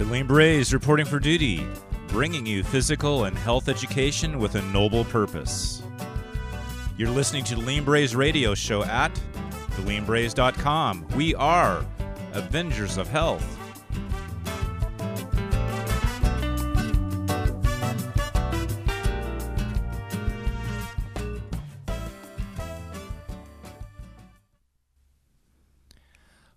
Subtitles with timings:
[0.00, 1.66] Eileen Braze reporting for duty,
[2.08, 5.82] bringing you physical and health education with a noble purpose.
[6.96, 9.12] You're listening to the Lean Braze radio show at
[9.72, 11.06] theleanbraze.com.
[11.14, 11.84] We are
[12.32, 13.44] Avengers of Health.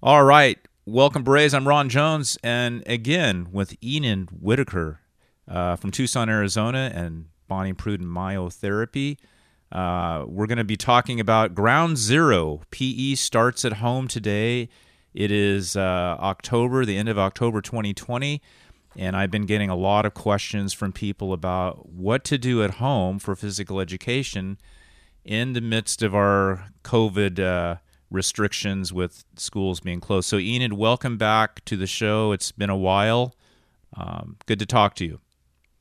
[0.02, 0.63] All right.
[0.94, 1.56] Welcome, Braze.
[1.56, 5.00] I'm Ron Jones, and again with Enid Whitaker
[5.48, 9.18] uh, from Tucson, Arizona, and Bonnie Prudden Myotherapy.
[9.72, 12.62] Uh, we're going to be talking about Ground Zero.
[12.70, 14.70] PE starts at home today.
[15.16, 18.40] It is uh, October, the end of October 2020,
[18.96, 22.76] and I've been getting a lot of questions from people about what to do at
[22.76, 24.60] home for physical education
[25.26, 27.78] in the midst of our COVID uh,
[28.14, 30.30] restrictions with schools being closed.
[30.30, 32.32] So, Enid, welcome back to the show.
[32.32, 33.36] It's been a while.
[33.98, 35.20] Um, good to talk to you.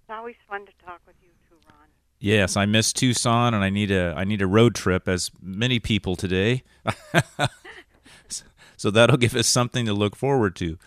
[0.00, 1.88] It's always fun to talk with you too, Ron.
[2.18, 5.78] Yes, I miss Tucson, and I need a I need a road trip, as many
[5.78, 6.64] people today.
[8.76, 10.78] so that'll give us something to look forward to.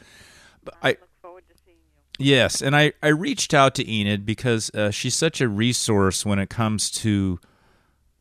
[0.63, 1.77] But I, I look forward to seeing
[2.19, 2.25] you.
[2.25, 6.39] Yes, and I I reached out to Enid because uh, she's such a resource when
[6.39, 7.39] it comes to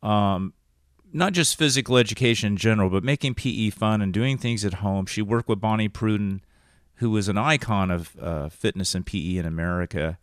[0.01, 0.53] um,
[1.15, 5.05] not just physical education in general, but making PE fun and doing things at home.
[5.05, 6.41] She worked with Bonnie Prudden,
[6.95, 10.17] who was an icon of uh, fitness and PE in America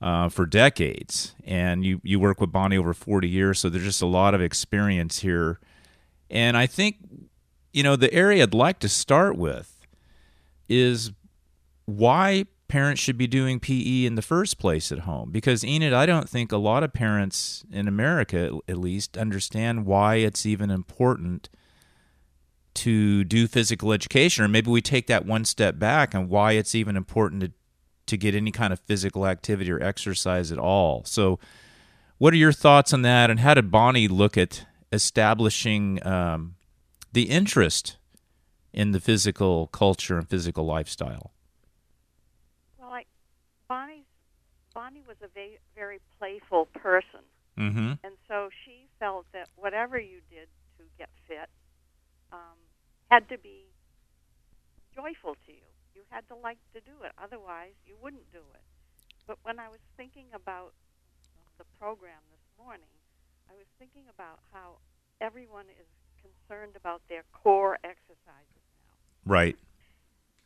[0.00, 1.34] uh, for decades.
[1.44, 4.40] And you, you work with Bonnie over 40 years, so there's just a lot of
[4.40, 5.58] experience here.
[6.30, 6.98] And I think,
[7.72, 9.88] you know, the area I'd like to start with
[10.68, 11.10] is
[11.84, 15.30] why parents should be doing PE in the first place at home.
[15.30, 20.16] Because, Enid, I don't think a lot of parents in America, at least, understand why
[20.16, 21.48] it's even important
[22.74, 24.44] to do physical education.
[24.44, 27.52] Or maybe we take that one step back and why it's even important to,
[28.06, 31.04] to get any kind of physical activity or exercise at all.
[31.04, 31.38] So,
[32.18, 33.30] what are your thoughts on that?
[33.30, 36.54] And how did Bonnie look at establishing um,
[37.12, 37.98] the interest
[38.72, 41.32] in the physical culture and physical lifestyle?
[44.86, 47.26] Bonnie was a very, very playful person.
[47.58, 47.98] Mm-hmm.
[48.06, 50.46] And so she felt that whatever you did
[50.78, 51.50] to get fit
[52.30, 52.54] um,
[53.10, 53.66] had to be
[54.94, 55.66] joyful to you.
[55.96, 57.10] You had to like to do it.
[57.18, 58.62] Otherwise, you wouldn't do it.
[59.26, 60.70] But when I was thinking about
[61.58, 62.94] the program this morning,
[63.50, 64.78] I was thinking about how
[65.20, 65.90] everyone is
[66.22, 68.94] concerned about their core exercises now.
[69.26, 69.56] Right.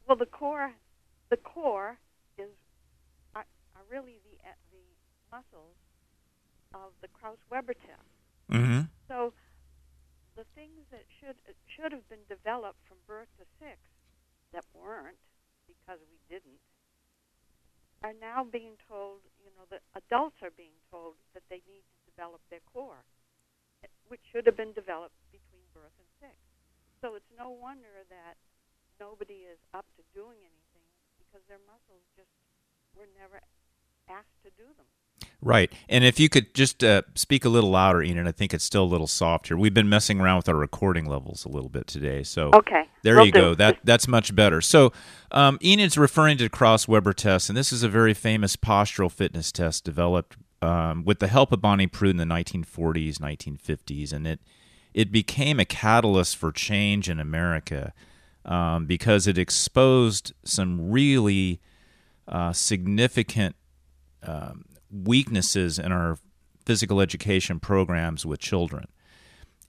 [0.08, 0.72] Well, the core,
[1.28, 1.98] the core
[3.90, 4.29] really the uh, the
[5.30, 5.78] muscles
[6.74, 8.10] of the Kraus-Weber test.
[8.50, 8.90] Mm-hmm.
[9.06, 9.32] So
[10.36, 13.78] the things that should should have been developed from birth to six
[14.54, 15.18] that weren't
[15.66, 16.58] because we didn't
[18.02, 19.22] are now being told.
[19.38, 23.04] You know, the adults are being told that they need to develop their core,
[24.08, 26.34] which should have been developed between birth and six.
[27.00, 28.36] So it's no wonder that
[29.00, 32.32] nobody is up to doing anything because their muscles just
[32.92, 33.40] were never
[34.10, 34.88] asked to do them.
[35.42, 35.72] Right.
[35.88, 38.84] And if you could just uh, speak a little louder, Enid, I think it's still
[38.84, 39.56] a little soft here.
[39.56, 42.22] We've been messing around with our recording levels a little bit today.
[42.22, 42.84] So okay.
[43.02, 43.40] there Will you do.
[43.40, 43.54] go.
[43.54, 44.60] That That's much better.
[44.60, 44.92] So
[45.30, 49.50] um, Enid's referring to the Kraus-Weber test, and this is a very famous postural fitness
[49.50, 54.12] test developed um, with the help of Bonnie Prudden in the 1940s, 1950s.
[54.12, 54.40] And it,
[54.92, 57.94] it became a catalyst for change in America
[58.44, 61.60] um, because it exposed some really
[62.28, 63.56] uh, significant
[64.22, 66.18] um, weaknesses in our
[66.64, 68.86] physical education programs with children.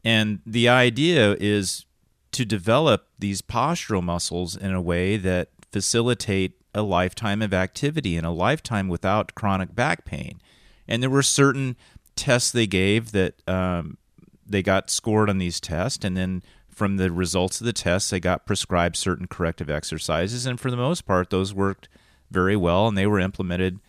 [0.03, 1.85] And the idea is
[2.31, 8.25] to develop these postural muscles in a way that facilitate a lifetime of activity and
[8.25, 10.41] a lifetime without chronic back pain.
[10.87, 11.75] And there were certain
[12.15, 13.97] tests they gave that um,
[14.45, 18.19] they got scored on these tests, and then from the results of the tests, they
[18.19, 20.45] got prescribed certain corrective exercises.
[20.45, 21.89] And for the most part, those worked
[22.31, 23.79] very well and they were implemented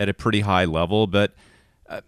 [0.00, 1.06] at a pretty high level.
[1.06, 1.34] But
[1.88, 2.00] uh,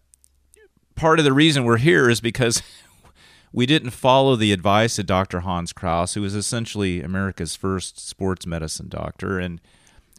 [0.96, 2.62] part of the reason we're here is because
[3.52, 5.40] we didn't follow the advice of Dr.
[5.40, 9.38] Hans Kraus, who was essentially America's first sports medicine doctor.
[9.38, 9.60] And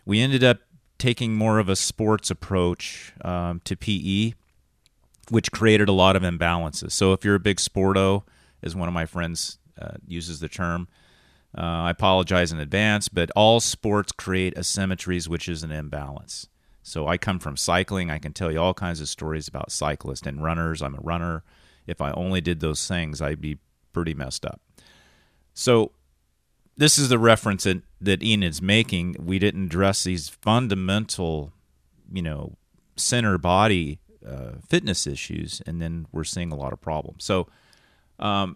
[0.05, 0.59] we ended up
[0.99, 4.33] taking more of a sports approach um, to PE,
[5.29, 6.91] which created a lot of imbalances.
[6.91, 8.23] So if you're a big sporto,
[8.61, 10.87] as one of my friends uh, uses the term,
[11.57, 16.47] uh, I apologize in advance, but all sports create asymmetries, which is an imbalance.
[16.83, 18.11] So I come from cycling.
[18.11, 20.81] I can tell you all kinds of stories about cyclists and runners.
[20.81, 21.43] I'm a runner.
[21.87, 23.57] If I only did those things, I'd be
[23.93, 24.61] pretty messed up.
[25.53, 25.91] So
[26.75, 29.15] this is the reference that, that is making.
[29.19, 31.53] We didn't address these fundamental,
[32.11, 32.57] you know,
[32.95, 37.23] center body uh, fitness issues, and then we're seeing a lot of problems.
[37.23, 37.47] So,
[38.19, 38.55] um,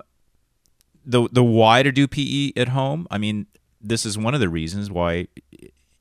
[1.05, 3.07] the the why to do PE at home?
[3.11, 3.47] I mean,
[3.81, 5.27] this is one of the reasons why,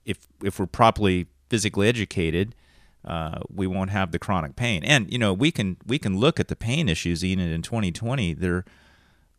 [0.04, 2.54] if if we're properly physically educated,
[3.04, 4.82] uh, we won't have the chronic pain.
[4.82, 8.34] And you know, we can we can look at the pain issues even in 2020.
[8.34, 8.64] They're,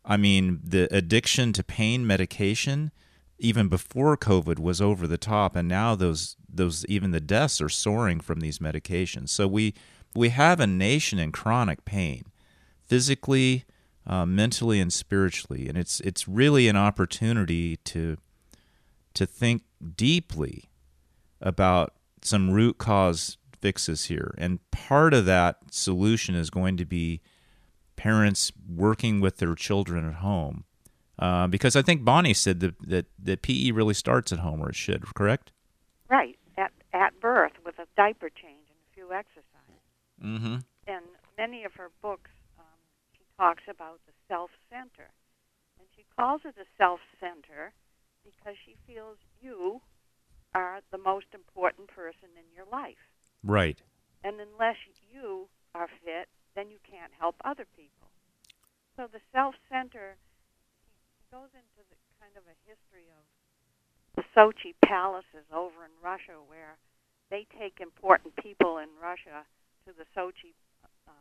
[0.04, 2.92] I mean, the addiction to pain medication
[3.38, 7.68] even before COVID was over the top, and now those those even the deaths are
[7.68, 9.28] soaring from these medications.
[9.28, 9.74] So we
[10.14, 12.24] we have a nation in chronic pain,
[12.82, 13.64] physically,
[14.06, 18.16] uh, mentally, and spiritually, and it's it's really an opportunity to
[19.14, 19.62] to think
[19.96, 20.70] deeply
[21.40, 21.92] about
[22.24, 24.34] some root cause fixes here.
[24.38, 27.20] And part of that solution is going to be
[27.96, 30.64] parents working with their children at home.
[31.18, 34.70] Uh, because I think Bonnie said that, that, that PE really starts at home, or
[34.70, 35.50] it should, correct?
[36.08, 39.82] Right, at, at birth with a diaper change and a few exercises.
[40.22, 40.56] Mm-hmm.
[40.86, 41.00] In
[41.36, 42.78] many of her books, um,
[43.12, 45.10] she talks about the self center.
[45.80, 47.72] And she calls it a self center
[48.24, 49.80] because she feels you
[50.54, 53.00] are the most important person in your life.
[53.44, 53.78] Right.
[54.24, 54.76] And unless
[55.12, 58.08] you are fit, then you can't help other people.
[58.96, 60.16] So the self center
[61.30, 63.22] goes into the kind of a history of
[64.16, 66.76] the Sochi palaces over in Russia where
[67.30, 69.44] they take important people in Russia
[69.86, 70.56] to the Sochi
[71.06, 71.14] um,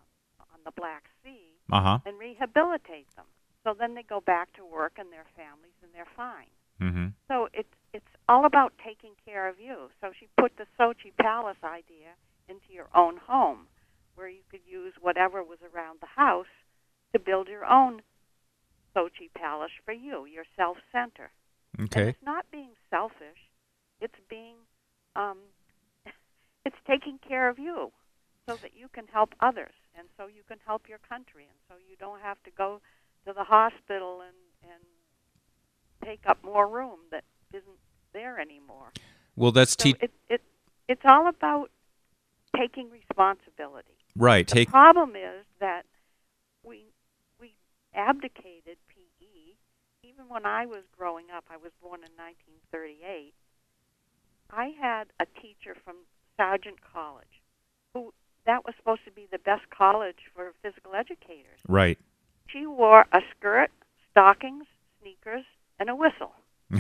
[0.53, 1.99] on the Black Sea Uh-huh.
[2.05, 3.25] and rehabilitate them.
[3.63, 6.49] So then they go back to work and their families and they're fine.
[6.81, 7.07] Mm-hmm.
[7.27, 9.89] So it's it's all about taking care of you.
[10.01, 12.15] So she put the Sochi Palace idea
[12.49, 13.67] into your own home,
[14.15, 16.51] where you could use whatever was around the house
[17.13, 18.01] to build your own
[18.95, 21.31] Sochi Palace for you, your self center.
[21.79, 22.09] And Okay.
[22.09, 23.39] it's not being selfish;
[24.01, 24.55] it's being
[25.15, 25.37] um,
[26.65, 27.91] it's taking care of you,
[28.45, 31.75] so that you can help others, and so you can help your country, and so
[31.77, 32.81] you don't have to go
[33.25, 34.35] to the hospital and
[34.71, 34.83] and
[36.03, 37.23] take up more room that
[37.53, 37.79] isn't
[38.17, 38.89] there anymore.
[39.35, 40.41] Well, that's So te- it, it
[40.87, 41.69] it's all about
[42.55, 43.97] taking responsibility.
[44.15, 44.47] right.
[44.47, 45.83] The Take problem is that
[46.63, 46.85] we
[47.39, 47.53] we
[47.93, 49.53] abdicated PE.
[50.03, 53.33] Even when I was growing up, I was born in 1938.
[54.51, 55.95] I had a teacher from
[56.37, 57.35] Sargent College,
[57.93, 58.13] who
[58.45, 61.59] that was supposed to be the best college for physical educators.
[61.67, 61.99] right.
[62.47, 63.69] She wore a skirt,
[64.09, 64.65] stockings,
[65.01, 65.43] sneakers,
[65.79, 66.31] and a whistle.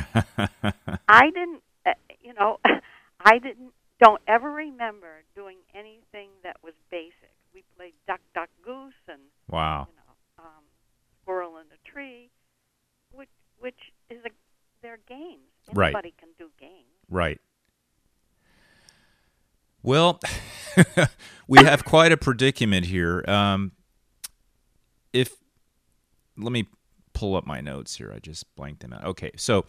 [1.07, 1.91] I didn't, uh,
[2.21, 2.59] you know,
[3.19, 7.31] I didn't, don't ever remember doing anything that was basic.
[7.53, 9.87] We played duck, duck, goose, and wow.
[9.89, 10.63] you know, um,
[11.21, 12.29] squirrel in a tree,
[13.11, 13.29] which
[13.59, 13.79] which
[14.09, 14.29] is a
[14.81, 15.41] they're games.
[15.73, 15.87] Right.
[15.87, 16.85] Anybody can do games.
[17.09, 17.39] Right.
[19.81, 20.19] Well,
[21.47, 23.23] we have quite a predicament here.
[23.27, 23.71] Um,
[25.13, 25.35] if
[26.37, 26.67] let me
[27.17, 29.03] pull up my notes here, I just blanked them out.
[29.03, 29.65] Okay, so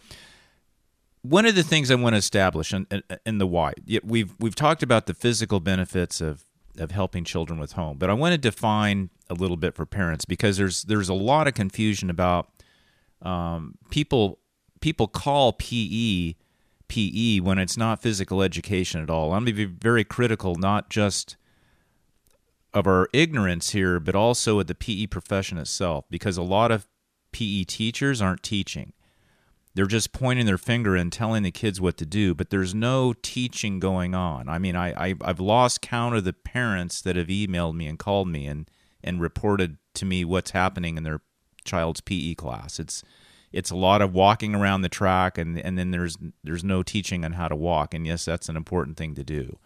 [1.23, 2.85] one of the things I want to establish in,
[3.25, 3.73] in, the why
[4.03, 6.43] we've we've talked about the physical benefits of
[6.77, 10.25] of helping children with home, but I want to define a little bit for parents
[10.25, 12.49] because there's there's a lot of confusion about
[13.23, 14.37] um, people
[14.79, 16.35] people call PE
[16.87, 19.33] PE when it's not physical education at all.
[19.33, 21.35] I'm going to be very critical, not just
[22.75, 26.87] of our ignorance here, but also of the PE profession itself, because a lot of
[27.31, 28.93] PE teachers aren't teaching.
[29.75, 33.13] They're just pointing their finger and telling the kids what to do, but there's no
[33.13, 34.49] teaching going on.
[34.49, 37.97] I mean, I, I I've lost count of the parents that have emailed me and
[37.97, 38.69] called me and
[39.03, 41.21] and reported to me what's happening in their
[41.63, 42.79] child's PE class.
[42.79, 43.03] It's
[43.51, 47.25] it's a lot of walking around the track and and then there's there's no teaching
[47.25, 49.57] on how to walk and yes that's an important thing to do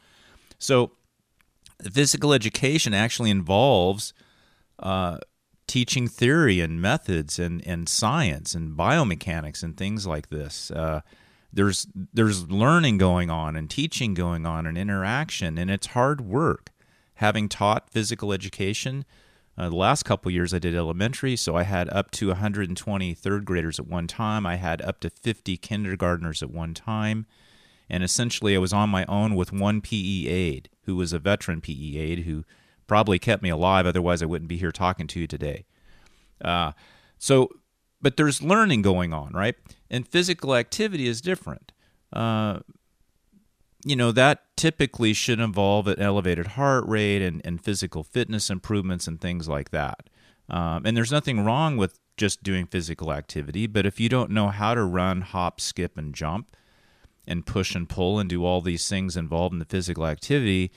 [0.58, 0.92] so
[1.92, 4.14] physical education actually involves
[4.80, 5.18] uh,
[5.74, 11.02] teaching theory and methods and, and science and biomechanics and things like this uh,
[11.52, 16.70] there's there's learning going on and teaching going on and interaction and it's hard work
[17.16, 19.04] having taught physical education
[19.56, 23.46] uh, the last couple years, I did elementary, so I had up to 120 third
[23.46, 24.48] graders at one time.
[24.48, 27.28] I had up to 50 kindergartners at one time.
[27.88, 31.62] And essentially, I was on my own with one PE aide who was a veteran
[31.62, 32.46] PE aide who
[32.88, 33.86] probably kept me alive.
[33.86, 35.66] Otherwise, I wouldn't be here talking to you today.
[36.44, 36.74] Uh,
[37.18, 37.50] so,
[38.02, 39.56] but there's learning going on, right?
[39.90, 41.72] And physical activity is different.
[42.12, 42.60] Uh,
[43.86, 49.08] you know that typically should involve an elevated heart rate and, and physical fitness improvements
[49.08, 50.08] and things like that
[50.50, 53.68] um, and there's nothing wrong with just doing physical activity.
[53.68, 56.56] But if you don't know how to run, hop, skip, and jump,
[57.26, 60.72] and push and pull and do all these things involved in the physical activity,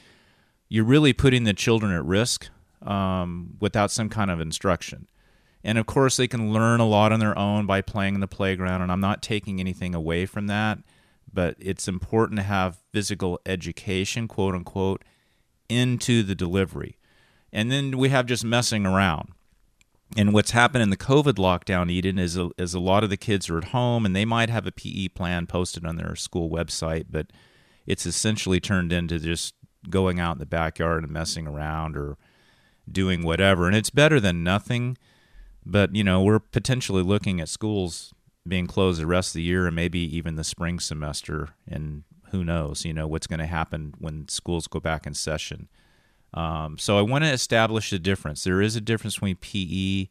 [0.69, 2.49] you're really putting the children at risk
[2.83, 5.09] um, without some kind of instruction.
[5.65, 8.29] And of course, they can learn a lot on their own by playing in the
[8.29, 8.83] playground.
[8.83, 10.79] And I'm not taking anything away from that,
[11.33, 15.03] but it's important to have physical education, quote unquote,
[15.69, 16.99] into the delivery.
[17.53, 19.33] And then we have just messing around.
[20.17, 23.17] And what's happened in the COVID lockdown, Enid, is a, is a lot of the
[23.17, 26.49] kids are at home and they might have a PE plan posted on their school
[26.49, 27.33] website, but
[27.87, 29.55] it's essentially turned into just
[29.91, 32.17] going out in the backyard and messing around or
[32.91, 33.67] doing whatever.
[33.67, 34.97] And it's better than nothing.
[35.65, 38.15] But, you know, we're potentially looking at schools
[38.47, 41.51] being closed the rest of the year and maybe even the spring semester.
[41.67, 45.69] And who knows, you know, what's going to happen when schools go back in session.
[46.35, 48.45] Um, so I want to establish a difference.
[48.45, 50.09] There is a difference between PE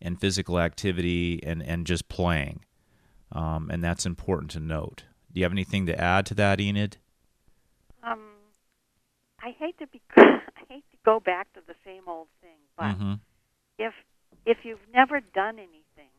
[0.00, 2.64] and physical activity and, and just playing.
[3.30, 5.04] Um, and that's important to note.
[5.32, 6.98] Do you have anything to add to that, Enid?
[9.42, 12.96] I hate to be I hate to go back to the same old thing, but
[12.96, 13.14] mm-hmm.
[13.78, 13.92] if
[14.46, 16.12] if you've never done anything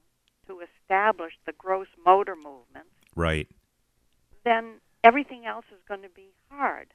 [0.47, 3.47] to establish the gross motor movements, right,
[4.43, 6.93] then everything else is going to be hard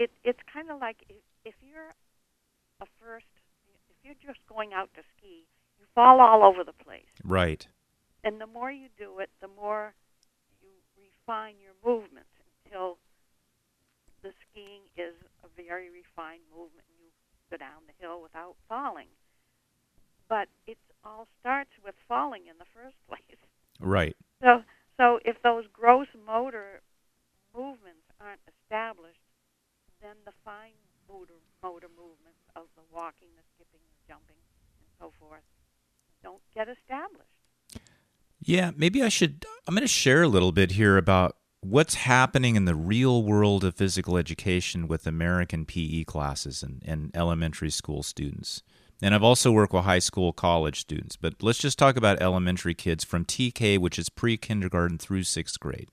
[0.00, 1.92] it it's kind of like if, if you're
[2.80, 3.28] a first,
[3.90, 5.44] if you're just going out to ski,
[5.78, 7.12] you fall all over the place.
[7.22, 7.68] Right.
[8.24, 9.92] And the more you do it, the more
[10.60, 12.32] you refine your movements
[12.64, 12.96] until
[14.22, 17.10] the skiing is a very refined movement and you
[17.50, 19.08] go down the hill without falling.
[20.28, 23.40] But it all starts with falling in the first place.
[23.80, 24.16] Right.
[24.42, 24.62] So
[24.96, 26.82] so if those gross motor
[27.56, 29.24] movements aren't established,
[30.02, 30.76] then the fine
[31.08, 34.36] motor, motor movements of the walking, the skipping, the jumping,
[34.80, 35.42] and so forth
[36.22, 37.32] don't get established.
[38.42, 39.44] Yeah, maybe I should.
[39.66, 43.64] I'm going to share a little bit here about what's happening in the real world
[43.64, 48.62] of physical education with American PE classes and, and elementary school students.
[49.02, 51.16] And I've also worked with high school, college students.
[51.16, 55.58] But let's just talk about elementary kids from TK, which is pre kindergarten through sixth
[55.58, 55.88] grade.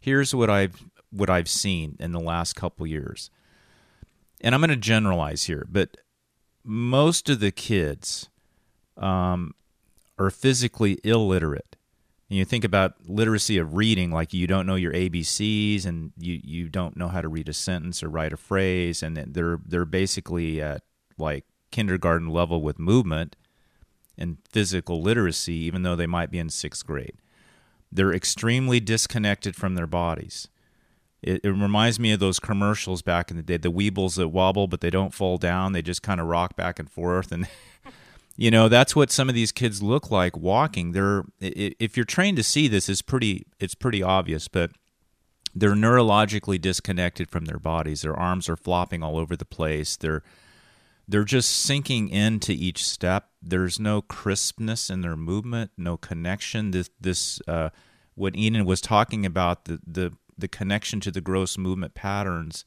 [0.00, 3.30] Here's what I've what I've seen in the last couple years.
[4.40, 5.96] And I'm going to generalize here, but
[6.62, 8.28] most of the kids
[8.96, 9.54] um,
[10.18, 11.67] are physically illiterate.
[12.30, 16.40] And you think about literacy of reading, like you don't know your ABCs and you,
[16.44, 19.86] you don't know how to read a sentence or write a phrase, and they're they're
[19.86, 20.82] basically at
[21.16, 23.34] like kindergarten level with movement
[24.18, 27.16] and physical literacy, even though they might be in sixth grade.
[27.90, 30.48] They're extremely disconnected from their bodies.
[31.22, 34.68] It, it, reminds me of those commercials back in the day, the Weebles that wobble,
[34.68, 35.72] but they don't fall down.
[35.72, 37.32] They just kind of rock back and forth.
[37.32, 37.48] And,
[38.38, 40.92] you know, that's what some of these kids look like walking.
[40.92, 44.70] They're, if you're trained to see this, it's pretty, it's pretty obvious, but
[45.54, 48.02] they're neurologically disconnected from their bodies.
[48.02, 49.96] Their arms are flopping all over the place.
[49.96, 50.22] They're,
[51.06, 53.28] they're just sinking into each step.
[53.42, 56.70] There's no crispness in their movement, no connection.
[56.70, 57.70] This, this, uh,
[58.14, 62.64] what Enid was talking about, the, the the connection to the gross movement patterns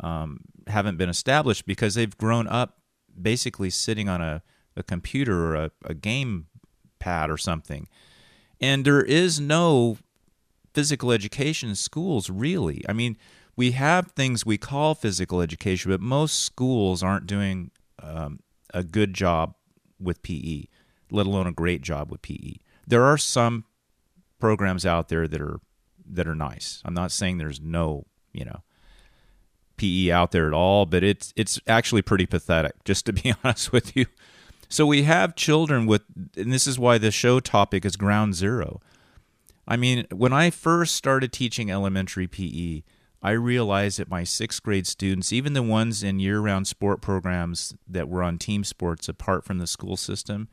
[0.00, 2.78] um, haven't been established because they've grown up
[3.20, 4.42] basically sitting on a,
[4.76, 6.46] a computer or a, a game
[6.98, 7.88] pad or something.
[8.60, 9.98] And there is no
[10.74, 12.84] physical education in schools, really.
[12.88, 13.16] I mean,
[13.56, 17.70] we have things we call physical education, but most schools aren't doing
[18.02, 18.40] um,
[18.72, 19.54] a good job
[19.98, 20.64] with PE,
[21.10, 22.54] let alone a great job with PE.
[22.86, 23.64] There are some
[24.38, 25.60] programs out there that are
[26.12, 26.82] that are nice.
[26.84, 28.62] I'm not saying there's no, you know,
[29.76, 33.72] PE out there at all, but it's it's actually pretty pathetic, just to be honest
[33.72, 34.06] with you.
[34.70, 36.02] So we have children with,
[36.36, 38.80] and this is why the show topic is ground zero.
[39.68, 42.82] I mean, when I first started teaching elementary PE,
[43.22, 47.74] I realized that my sixth grade students, even the ones in year round sport programs
[47.86, 50.48] that were on team sports apart from the school system,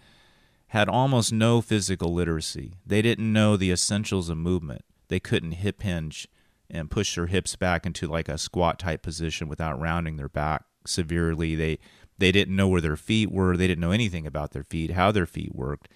[0.71, 2.73] had almost no physical literacy.
[2.85, 6.27] They didn't know the essentials of movement they couldn't hip hinge
[6.69, 10.63] and push their hips back into like a squat type position without rounding their back
[10.85, 11.55] severely.
[11.55, 11.79] They
[12.17, 13.55] they didn't know where their feet were.
[13.55, 15.89] They didn't know anything about their feet, how their feet worked.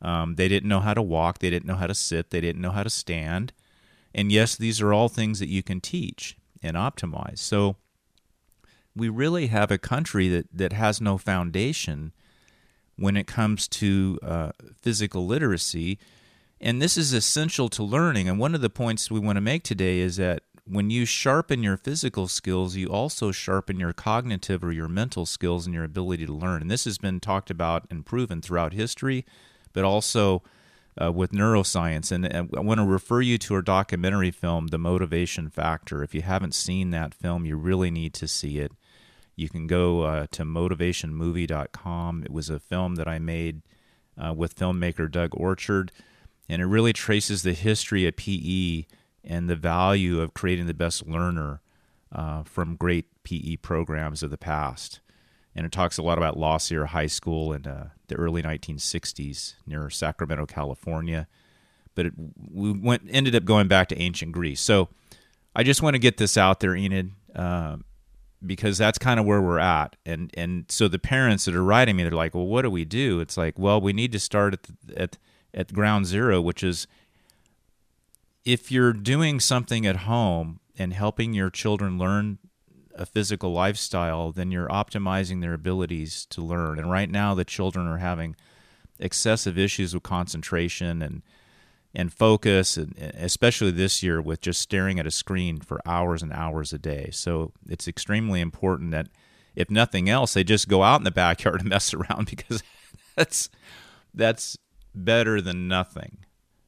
[0.00, 1.38] Um, they didn't know how to walk.
[1.38, 2.30] They didn't know how to sit.
[2.30, 3.52] They didn't know how to stand.
[4.14, 7.38] And yes, these are all things that you can teach and optimize.
[7.38, 7.76] So
[8.94, 12.12] we really have a country that, that has no foundation
[12.96, 15.98] when it comes to uh, physical literacy
[16.64, 18.28] and this is essential to learning.
[18.28, 21.62] And one of the points we want to make today is that when you sharpen
[21.62, 26.26] your physical skills, you also sharpen your cognitive or your mental skills and your ability
[26.26, 26.62] to learn.
[26.62, 29.26] And this has been talked about and proven throughout history,
[29.72, 30.42] but also
[31.00, 32.10] uh, with neuroscience.
[32.10, 36.02] And, and I want to refer you to our documentary film, The Motivation Factor.
[36.02, 38.72] If you haven't seen that film, you really need to see it.
[39.36, 42.22] You can go uh, to motivationmovie.com.
[42.24, 43.62] It was a film that I made
[44.16, 45.90] uh, with filmmaker Doug Orchard,
[46.48, 48.84] and it really traces the history of PE
[49.24, 51.60] and the value of creating the best learner
[52.12, 55.00] uh, from great PE programs of the past.
[55.56, 59.54] And it talks a lot about La Sierra High School in uh, the early 1960s
[59.66, 61.28] near Sacramento, California.
[61.94, 62.12] But it,
[62.52, 64.60] we went ended up going back to ancient Greece.
[64.60, 64.88] So
[65.54, 67.76] I just want to get this out there, Enid, uh,
[68.44, 69.94] because that's kind of where we're at.
[70.04, 72.84] And and so the parents that are writing me, they're like, "Well, what do we
[72.84, 75.18] do?" It's like, well, we need to start at the, at
[75.54, 76.88] at ground zero, which is
[78.44, 82.38] if you're doing something at home and helping your children learn
[82.94, 86.78] a physical lifestyle, then you're optimizing their abilities to learn.
[86.78, 88.36] And right now, the children are having
[88.98, 91.22] excessive issues with concentration and
[91.96, 96.32] and focus, and especially this year with just staring at a screen for hours and
[96.32, 97.08] hours a day.
[97.12, 99.06] So it's extremely important that,
[99.54, 102.64] if nothing else, they just go out in the backyard and mess around because
[103.16, 103.48] that's
[104.12, 104.58] that's
[104.92, 106.23] better than nothing.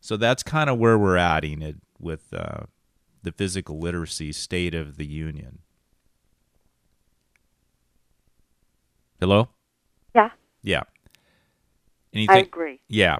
[0.06, 2.66] So that's kind of where we're at, Enid, with uh,
[3.24, 5.58] the physical literacy state of the union.
[9.18, 9.48] Hello.
[10.14, 10.30] Yeah.
[10.62, 10.84] Yeah.
[12.14, 12.36] Anything?
[12.36, 12.80] I agree.
[12.88, 13.16] Yeah.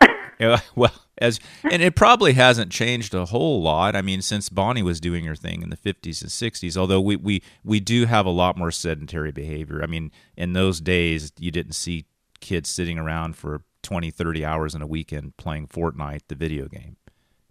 [0.76, 3.96] well, as and it probably hasn't changed a whole lot.
[3.96, 7.16] I mean, since Bonnie was doing her thing in the 50s and 60s, although we
[7.16, 9.82] we we do have a lot more sedentary behavior.
[9.82, 12.04] I mean, in those days, you didn't see
[12.40, 16.96] kids sitting around for 20, 30 hours in a weekend playing Fortnite, the video game,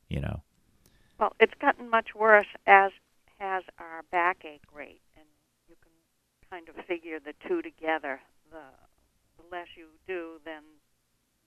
[0.10, 0.44] you know.
[1.18, 2.92] Well, it's gotten much worse as
[3.40, 5.26] has our backache rate, and
[5.70, 5.94] you can
[6.52, 8.20] kind of figure the two together.
[8.52, 8.58] The,
[9.38, 10.64] the less you do, then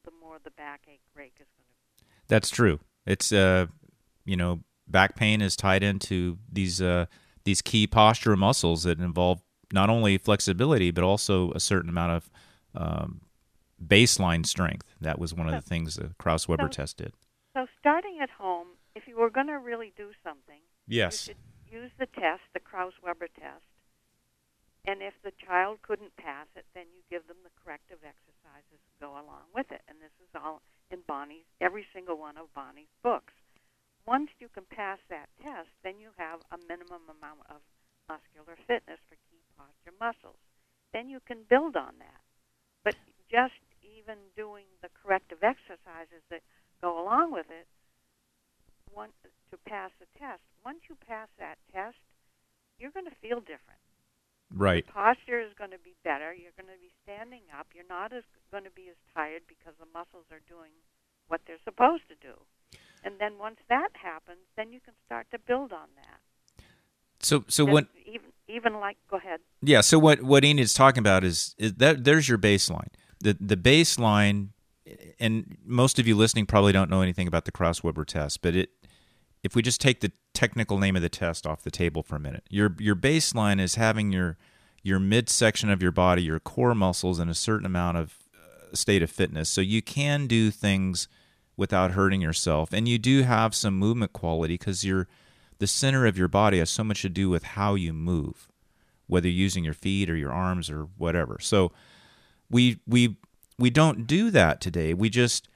[0.06, 2.04] the more the backache rate is going to.
[2.04, 2.06] Be.
[2.28, 2.80] That's true.
[3.04, 3.66] It's uh,
[4.24, 7.04] you know, back pain is tied into these uh
[7.44, 12.30] these key posture muscles that involve not only flexibility but also a certain amount of
[12.74, 13.20] um,
[13.84, 14.86] baseline strength.
[15.00, 17.12] That was one of the things the Kraus Weber so, test did.
[17.54, 21.82] So starting at home, if you were going to really do something, yes, you should
[21.82, 23.64] use the test, the Kraus Weber test.
[24.86, 28.94] And if the child couldn't pass it, then you give them the corrective exercises to
[28.96, 29.82] go along with it.
[29.84, 33.34] And this is all in Bonnie's, every single one of Bonnie's books.
[34.06, 37.60] Once you can pass that test, then you have a minimum amount of
[38.08, 40.40] muscular fitness for key posture muscles.
[40.96, 42.24] Then you can build on that.
[42.82, 42.96] But
[43.28, 43.60] just
[44.08, 46.40] even doing the corrective exercises that
[46.80, 47.66] go along with it
[48.92, 49.10] one,
[49.50, 50.40] to pass the test.
[50.64, 52.00] Once you pass that test,
[52.78, 53.84] you're going to feel different.
[54.48, 54.84] Right.
[54.84, 56.32] Your posture is going to be better.
[56.32, 57.68] You're going to be standing up.
[57.74, 60.72] You're not as going to be as tired because the muscles are doing
[61.28, 62.32] what they're supposed to do.
[63.04, 66.64] And then once that happens, then you can start to build on that.
[67.20, 67.88] So, so what?
[68.06, 69.40] Even, even like, go ahead.
[69.60, 69.82] Yeah.
[69.82, 72.88] So what what Enid's talking about is, is that there's your baseline
[73.20, 74.48] the the baseline,
[75.18, 78.54] and most of you listening probably don't know anything about the Kraus Weber test, but
[78.54, 78.70] it
[79.42, 82.20] if we just take the technical name of the test off the table for a
[82.20, 84.36] minute, your your baseline is having your
[84.82, 89.02] your midsection of your body, your core muscles, in a certain amount of uh, state
[89.02, 91.08] of fitness, so you can do things
[91.56, 95.08] without hurting yourself, and you do have some movement quality because you're
[95.58, 98.48] the center of your body has so much to do with how you move,
[99.08, 101.38] whether you're using your feet or your arms or whatever.
[101.40, 101.72] So
[102.50, 103.16] we we
[103.58, 104.94] we don't do that today.
[104.94, 105.48] We just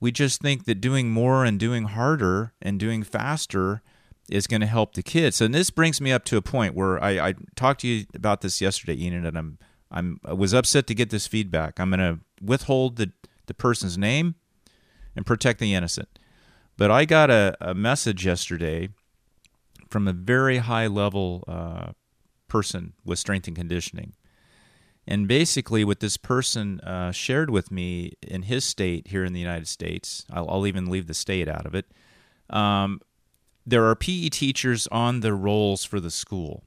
[0.00, 3.82] we just think that doing more and doing harder and doing faster
[4.28, 5.40] is going to help the kids.
[5.40, 8.40] And this brings me up to a point where I, I talked to you about
[8.40, 9.58] this yesterday, Enid, and I'm
[9.90, 11.80] I'm I was upset to get this feedback.
[11.80, 13.12] I'm going to withhold the
[13.46, 14.34] the person's name
[15.14, 16.18] and protect the innocent.
[16.76, 18.90] But I got a, a message yesterday
[19.88, 21.92] from a very high level uh,
[22.48, 24.12] person with strength and conditioning
[25.06, 29.40] and basically, what this person uh, shared with me in his state here in the
[29.40, 31.86] United States, I'll, I'll even leave the state out of it.
[32.50, 33.00] Um,
[33.64, 36.64] there are PE teachers on the rolls for the school.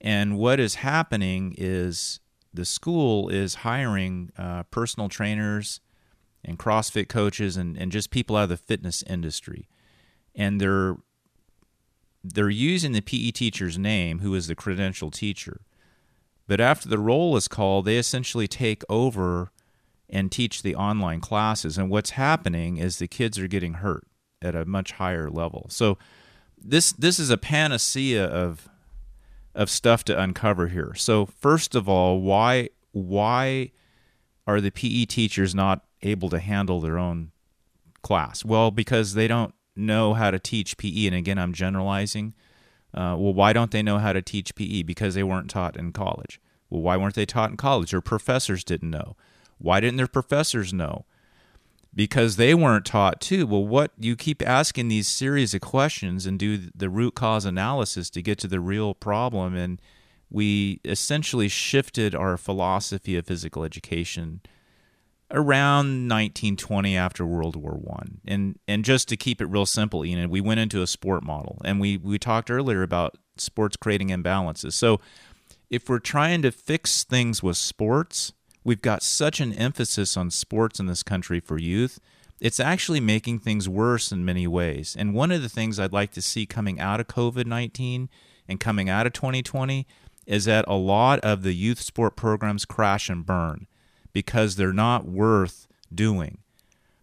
[0.00, 2.20] And what is happening is
[2.52, 5.80] the school is hiring uh, personal trainers
[6.44, 9.68] and CrossFit coaches and, and just people out of the fitness industry.
[10.34, 10.96] And they're
[12.22, 15.62] they're using the PE teacher's name, who is the credential teacher,
[16.50, 19.52] but after the roll is called, they essentially take over
[20.08, 21.78] and teach the online classes.
[21.78, 24.04] And what's happening is the kids are getting hurt
[24.42, 25.66] at a much higher level.
[25.68, 25.96] So
[26.58, 28.68] this this is a panacea of
[29.54, 30.92] of stuff to uncover here.
[30.96, 33.70] So first of all, why why
[34.44, 37.30] are the PE teachers not able to handle their own
[38.02, 38.44] class?
[38.44, 41.06] Well, because they don't know how to teach PE.
[41.06, 42.34] And again, I'm generalizing.
[42.92, 44.82] Uh, well, why don't they know how to teach PE?
[44.82, 46.40] Because they weren't taught in college.
[46.68, 47.90] Well, why weren't they taught in college?
[47.90, 49.16] Their professors didn't know.
[49.58, 51.04] Why didn't their professors know?
[51.94, 53.46] Because they weren't taught too.
[53.46, 58.10] Well, what you keep asking these series of questions and do the root cause analysis
[58.10, 59.56] to get to the real problem.
[59.56, 59.82] And
[60.30, 64.40] we essentially shifted our philosophy of physical education
[65.30, 68.20] around 1920 after World War One.
[68.26, 71.22] And and just to keep it real simple, you know, we went into a sport
[71.22, 74.72] model, and we we talked earlier about sports creating imbalances.
[74.72, 75.00] So
[75.70, 78.32] if we're trying to fix things with sports,
[78.64, 82.00] we've got such an emphasis on sports in this country for youth.
[82.40, 84.96] It's actually making things worse in many ways.
[84.98, 88.08] And one of the things I'd like to see coming out of COVID 19
[88.48, 89.86] and coming out of 2020
[90.26, 93.66] is that a lot of the youth sport programs crash and burn
[94.12, 96.38] because they're not worth doing.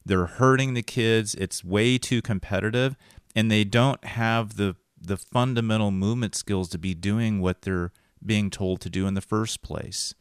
[0.05, 1.35] They're hurting the kids.
[1.35, 2.95] It's way too competitive,
[3.35, 7.91] and they don't have the the fundamental movement skills to be doing what they're
[8.25, 10.15] being told to do in the first place.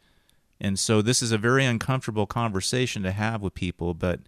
[0.59, 4.21] And so this is a very uncomfortable conversation to have with people, but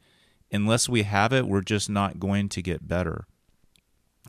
[0.51, 3.25] unless we have it, we're just not going to get better.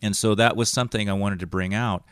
[0.02, 2.04] And so that was something I wanted to bring out.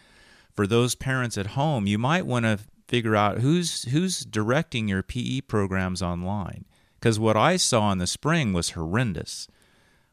[0.55, 5.03] For those parents at home, you might want to figure out who's who's directing your
[5.03, 6.65] PE programs online.
[6.99, 9.47] Because what I saw in the spring was horrendous.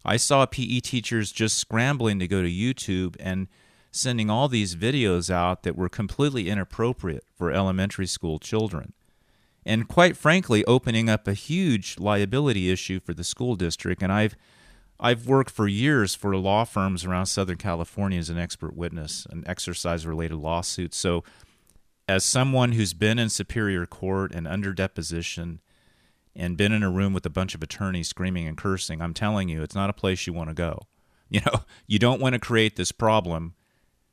[0.03, 3.47] I saw PE teachers just scrambling to go to YouTube and
[3.91, 8.93] sending all these videos out that were completely inappropriate for elementary school children.
[9.65, 14.03] And quite frankly, opening up a huge liability issue for the school district.
[14.03, 14.35] And I've
[14.99, 19.45] I've worked for years for law firms around Southern California as an expert witness and
[19.47, 20.97] exercise related lawsuits.
[20.97, 21.23] So
[22.07, 25.59] as someone who's been in superior court and under deposition
[26.35, 29.49] and been in a room with a bunch of attorneys screaming and cursing, I'm telling
[29.49, 30.79] you, it's not a place you want to go.
[31.27, 33.55] You know, you don't want to create this problem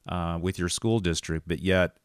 [0.08, 1.98] uh, with your school district, but yet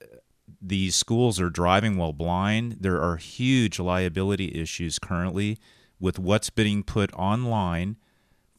[0.61, 2.77] these schools are driving while blind.
[2.81, 5.59] There are huge liability issues currently
[5.97, 7.95] with what's being put online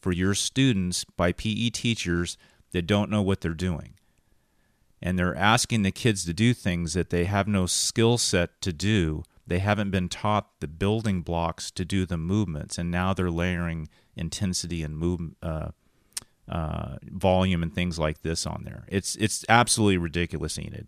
[0.01, 2.35] for your students by PE teachers
[2.71, 3.93] that don't know what they're doing
[5.01, 8.73] and they're asking the kids to do things that they have no skill set to
[8.73, 9.23] do.
[9.47, 13.89] They haven't been taught the building blocks to do the movements, and now they're layering
[14.15, 15.69] intensity and move, uh,
[16.47, 18.85] uh, volume and things like this on there.
[18.87, 20.87] It's it's absolutely ridiculous, Enid.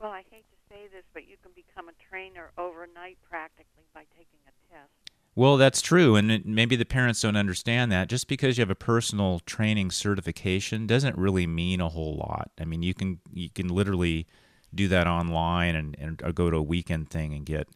[0.00, 4.04] Well, I hate to say this, but you can become a trainer overnight practically by
[4.16, 5.05] taking a test.
[5.36, 8.08] Well, that's true, and it, maybe the parents don't understand that.
[8.08, 12.50] Just because you have a personal training certification doesn't really mean a whole lot.
[12.58, 14.26] I mean, you can you can literally
[14.74, 17.68] do that online and, and uh, go to a weekend thing and get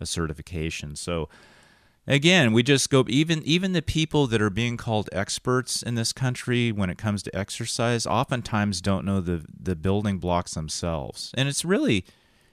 [0.00, 0.96] a certification.
[0.96, 1.28] So
[2.08, 6.12] again, we just go even even the people that are being called experts in this
[6.12, 11.30] country when it comes to exercise oftentimes don't know the the building blocks themselves.
[11.34, 12.04] And it's really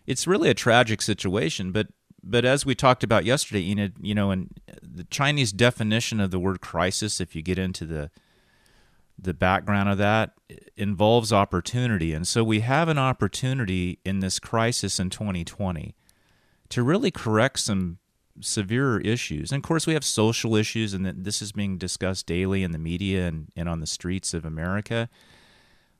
[0.05, 1.87] it's really a tragic situation, but
[2.25, 6.39] but as we talked about yesterday, Enid, you know, and the Chinese definition of the
[6.39, 8.09] word crisis, if you get into the
[9.17, 10.33] the background of that,
[10.75, 15.95] involves opportunity, and so we have an opportunity in this crisis in 2020
[16.67, 17.99] to really correct some
[18.41, 19.51] severe issues.
[19.51, 22.77] And of course, we have social issues, and this is being discussed daily in the
[22.77, 25.09] media and, and on the streets of America.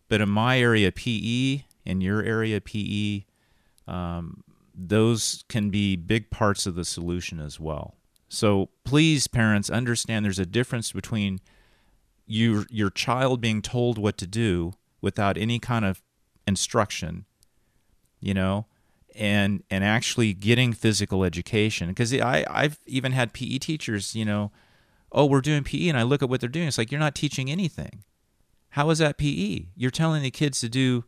[0.10, 3.24] But in my area, PE, in your area, PE,
[3.88, 4.44] um,
[4.78, 7.96] those can be big parts of the solution as well.
[8.28, 11.40] So please, parents, understand there's a difference between
[12.28, 16.02] your your child being told what to do without any kind of
[16.48, 17.26] instruction,
[18.20, 18.66] you know,
[19.16, 21.90] and and actually getting physical education.
[21.90, 24.52] Because I I've even had PE teachers, you know,
[25.12, 26.68] oh we're doing PE, and I look at what they're doing.
[26.68, 28.04] It's like you're not teaching anything.
[28.70, 29.68] How is that PE?
[29.76, 31.06] You're telling the kids to do,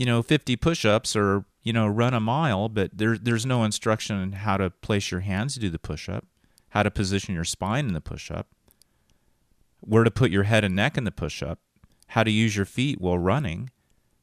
[0.00, 4.16] you know, 50 push-ups or you know, run a mile, but there, there's no instruction
[4.16, 6.24] on how to place your hands to do the push up,
[6.70, 8.46] how to position your spine in the push up,
[9.80, 11.58] where to put your head and neck in the push up,
[12.08, 13.68] how to use your feet while running.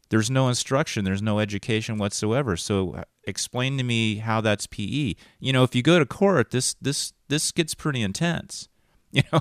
[0.10, 2.58] There's no instruction, there's no education whatsoever.
[2.58, 5.14] So uh, explain to me how that's PE.
[5.40, 8.68] You know, if you go to court, this this this gets pretty intense.
[9.14, 9.40] You know,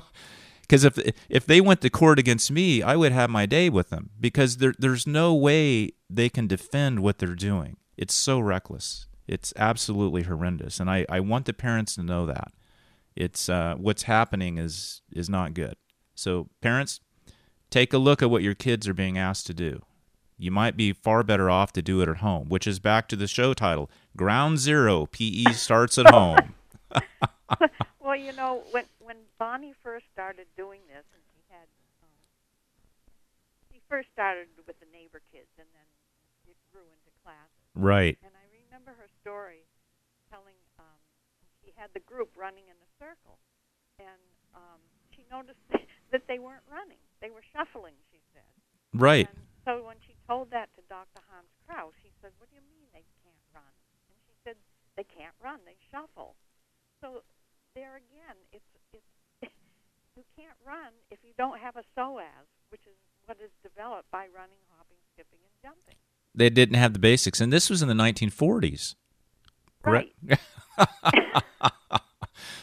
[0.66, 0.98] because if
[1.28, 4.56] if they went to court against me, I would have my day with them because
[4.58, 7.76] there there's no way they can defend what they're doing.
[7.96, 9.06] It's so reckless.
[9.26, 12.52] It's absolutely horrendous, and I, I want the parents to know that
[13.16, 15.74] it's uh, what's happening is is not good.
[16.14, 17.00] So parents,
[17.70, 19.82] take a look at what your kids are being asked to do.
[20.38, 23.16] You might be far better off to do it at home, which is back to
[23.16, 26.54] the show title Ground Zero PE starts at home.
[28.16, 31.68] well, you know, when when Bonnie first started doing this, and she had,
[32.00, 32.16] um,
[33.68, 35.88] she first started with the neighbor kids, and then
[36.48, 37.68] it grew into classes.
[37.76, 38.16] Right.
[38.24, 39.68] And I remember her story
[40.32, 41.00] telling um,
[41.60, 43.36] she had the group running in a circle,
[44.00, 44.24] and
[44.56, 44.80] um,
[45.12, 45.60] she noticed
[46.12, 48.00] that they weren't running; they were shuffling.
[48.08, 48.48] She said.
[48.96, 49.28] Right.
[49.28, 51.20] And so when she told that to Dr.
[51.28, 53.76] Hans Kraus, he said, "What do you mean they can't run?"
[54.08, 54.56] And she said,
[54.96, 56.40] "They can't run; they shuffle."
[57.04, 57.20] So
[57.76, 59.04] there again, it's it's
[60.16, 64.26] you can't run if you don't have a psoas, which is what is developed by
[64.34, 65.94] running, hopping, skipping, and jumping.
[66.34, 68.94] They didn't have the basics, and this was in the 1940s.
[69.84, 70.12] Right.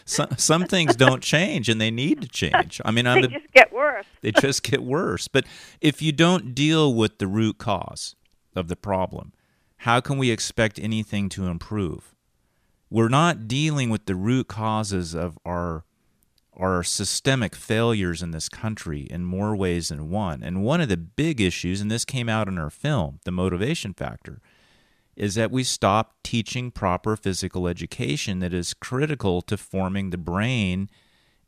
[0.05, 2.81] some some things don't change, and they need to change.
[2.83, 4.05] I mean, I'm they the, just get worse.
[4.21, 5.27] they just get worse.
[5.27, 5.45] But
[5.79, 8.15] if you don't deal with the root cause
[8.55, 9.31] of the problem,
[9.77, 12.15] how can we expect anything to improve?
[12.93, 15.83] We're not dealing with the root causes of our
[16.55, 20.43] our systemic failures in this country in more ways than one.
[20.43, 23.95] And one of the big issues, and this came out in our film, The Motivation
[23.95, 24.39] Factor,
[25.15, 30.87] is that we stopped teaching proper physical education that is critical to forming the brain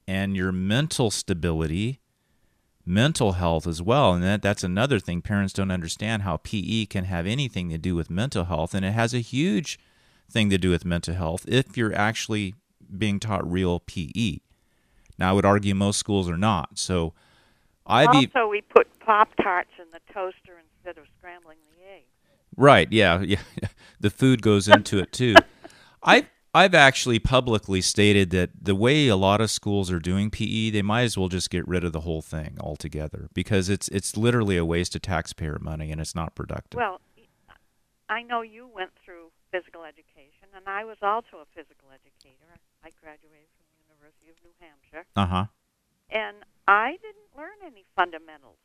[0.07, 1.99] and your mental stability,
[2.83, 4.15] mental health as well.
[4.15, 7.93] And that, that's another thing parents don't understand how PE can have anything to do
[7.93, 8.73] with mental health.
[8.73, 9.77] And it has a huge
[10.29, 12.55] thing to do with mental health if you're actually
[12.97, 14.39] being taught real PE.
[15.17, 16.77] Now, I would argue most schools are not.
[16.77, 17.13] So,
[17.85, 22.05] I be Also, we put Pop Tarts in the toaster instead of scrambling the eggs.
[22.57, 23.39] right, yeah, yeah.
[23.99, 25.35] The food goes into it too.
[26.03, 30.69] I I've actually publicly stated that the way a lot of schools are doing PE,
[30.69, 34.15] they might as well just get rid of the whole thing altogether because it's it's
[34.15, 36.77] literally a waste of taxpayer money and it's not productive.
[36.77, 37.01] Well,
[38.07, 42.49] I know you went through physical education, and I was also a physical educator.
[42.83, 45.45] I graduated from the University of New Hampshire, Uh huh.
[46.09, 48.59] and I didn't learn any fundamentals.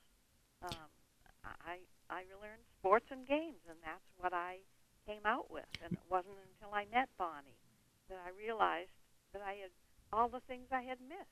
[0.63, 0.91] Um,
[1.45, 1.79] I
[2.11, 4.59] I learned sports and games, and that's what I
[5.07, 5.67] came out with.
[5.83, 7.57] And it wasn't until I met Bonnie
[8.09, 8.91] that I realized
[9.33, 9.71] that I had
[10.13, 11.31] all the things I had missed.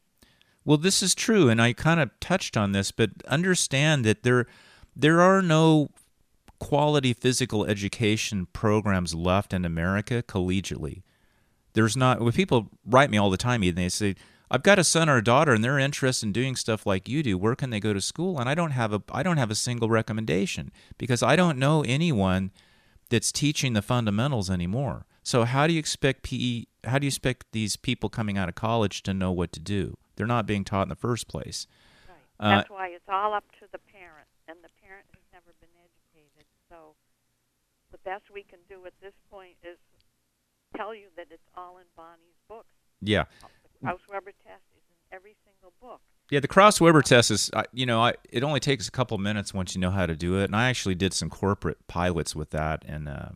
[0.65, 4.47] Well, this is true, and I kind of touched on this, but understand that there
[4.95, 5.91] there are no
[6.59, 11.03] quality physical education programs left in America collegiately.
[11.75, 12.21] There's not.
[12.21, 14.17] When people write me all the time, and they say,
[14.51, 17.23] "I've got a son or a daughter, and they're interested in doing stuff like you
[17.23, 17.39] do.
[17.39, 19.55] Where can they go to school?" And I don't have a I don't have a
[19.55, 22.51] single recommendation because I don't know anyone
[23.11, 25.07] that's teaching the fundamentals anymore.
[25.23, 26.65] So how do you expect PE?
[26.85, 29.99] How do you expect these people coming out of college to know what to do?
[30.17, 31.67] They're not being taught in the first place.
[32.09, 32.17] Right.
[32.41, 35.69] Uh, That's why it's all up to the parent, and the parent has never been
[35.77, 35.88] educated.
[36.71, 36.95] So
[37.91, 39.79] the best we can do at this point is
[40.77, 42.69] tell you that it's all in Bonnie's books.
[43.01, 43.25] Yeah,
[43.63, 46.01] The Kraus Weber test is in every single book.
[46.31, 46.41] yeah.
[46.41, 49.75] The Kraus Weber test is, you know, I, it only takes a couple minutes once
[49.75, 50.45] you know how to do it.
[50.45, 53.29] And I actually did some corporate pilots with that, and uh,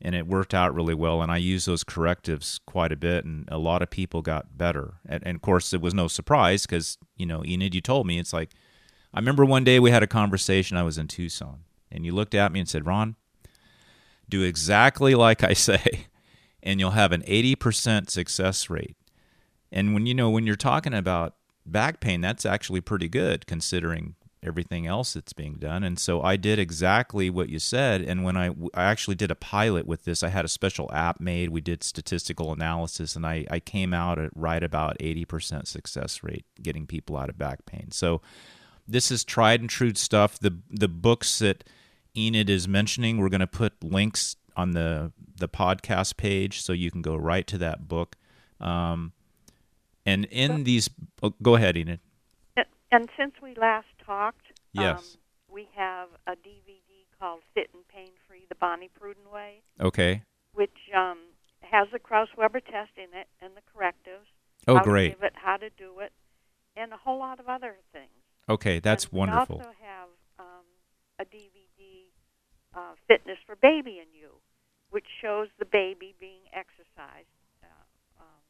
[0.00, 1.22] and it worked out really well.
[1.22, 4.94] And I used those correctives quite a bit, and a lot of people got better.
[5.08, 8.18] And, and of course, it was no surprise because you know, Enid, you told me
[8.18, 8.50] it's like.
[9.14, 10.78] I remember one day we had a conversation.
[10.78, 13.16] I was in Tucson, and you looked at me and said, "Ron,
[14.28, 16.06] do exactly like I say,
[16.62, 18.96] and you'll have an eighty percent success rate."
[19.70, 24.16] And when you know when you're talking about back pain, that's actually pretty good considering
[24.44, 25.84] everything else that's being done.
[25.84, 28.02] And so I did exactly what you said.
[28.02, 31.20] And when I, I actually did a pilot with this, I had a special app
[31.20, 31.50] made.
[31.50, 36.44] We did statistical analysis, and I, I came out at right about 80% success rate
[36.60, 37.92] getting people out of back pain.
[37.92, 38.20] So
[38.86, 40.38] this is tried and true stuff.
[40.38, 41.64] The the books that
[42.16, 46.90] Enid is mentioning, we're going to put links on the the podcast page so you
[46.90, 48.16] can go right to that book.
[48.60, 49.12] Um,
[50.06, 50.88] and in these,
[51.22, 52.00] oh, go ahead, Enid.
[52.94, 54.98] And, since we last talked, Yes.
[54.98, 55.04] um,
[55.54, 60.22] we have a DVD called Fit and Pain Free: The Bonnie Prudden Way, Okay.
[60.52, 61.16] which um,
[61.62, 64.26] has the Kraus Weber test in it and the correctives.
[64.68, 65.08] Oh, how great.
[65.08, 66.12] To give it, how to do it,
[66.76, 68.10] and a whole lot of other things.
[68.48, 69.56] Okay, that's And wonderful.
[69.56, 70.64] We also have um,
[71.18, 71.51] a DVD,
[72.74, 74.40] uh, Fitness for Baby and You,
[74.90, 77.30] which shows the baby being exercised.
[77.62, 78.42] Uh, um,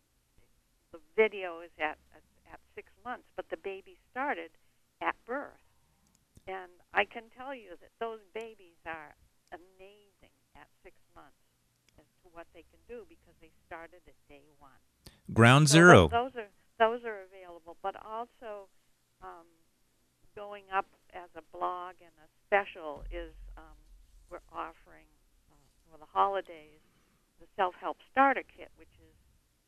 [0.92, 4.52] the video is at, at at six months, but the baby started
[5.00, 5.64] at birth,
[6.46, 9.16] and I can tell you that those babies are
[9.50, 11.40] amazing at six months
[11.96, 14.76] as to what they can do because they started at day one.
[15.32, 16.08] Ground So zero.
[16.08, 18.68] Those are those are available, but also
[19.22, 19.48] um,
[20.36, 23.78] going going up as a blog and a special is um,
[24.32, 25.12] we're offering
[25.52, 26.80] uh, for the holidays
[27.38, 29.12] the self-help starter kit, which is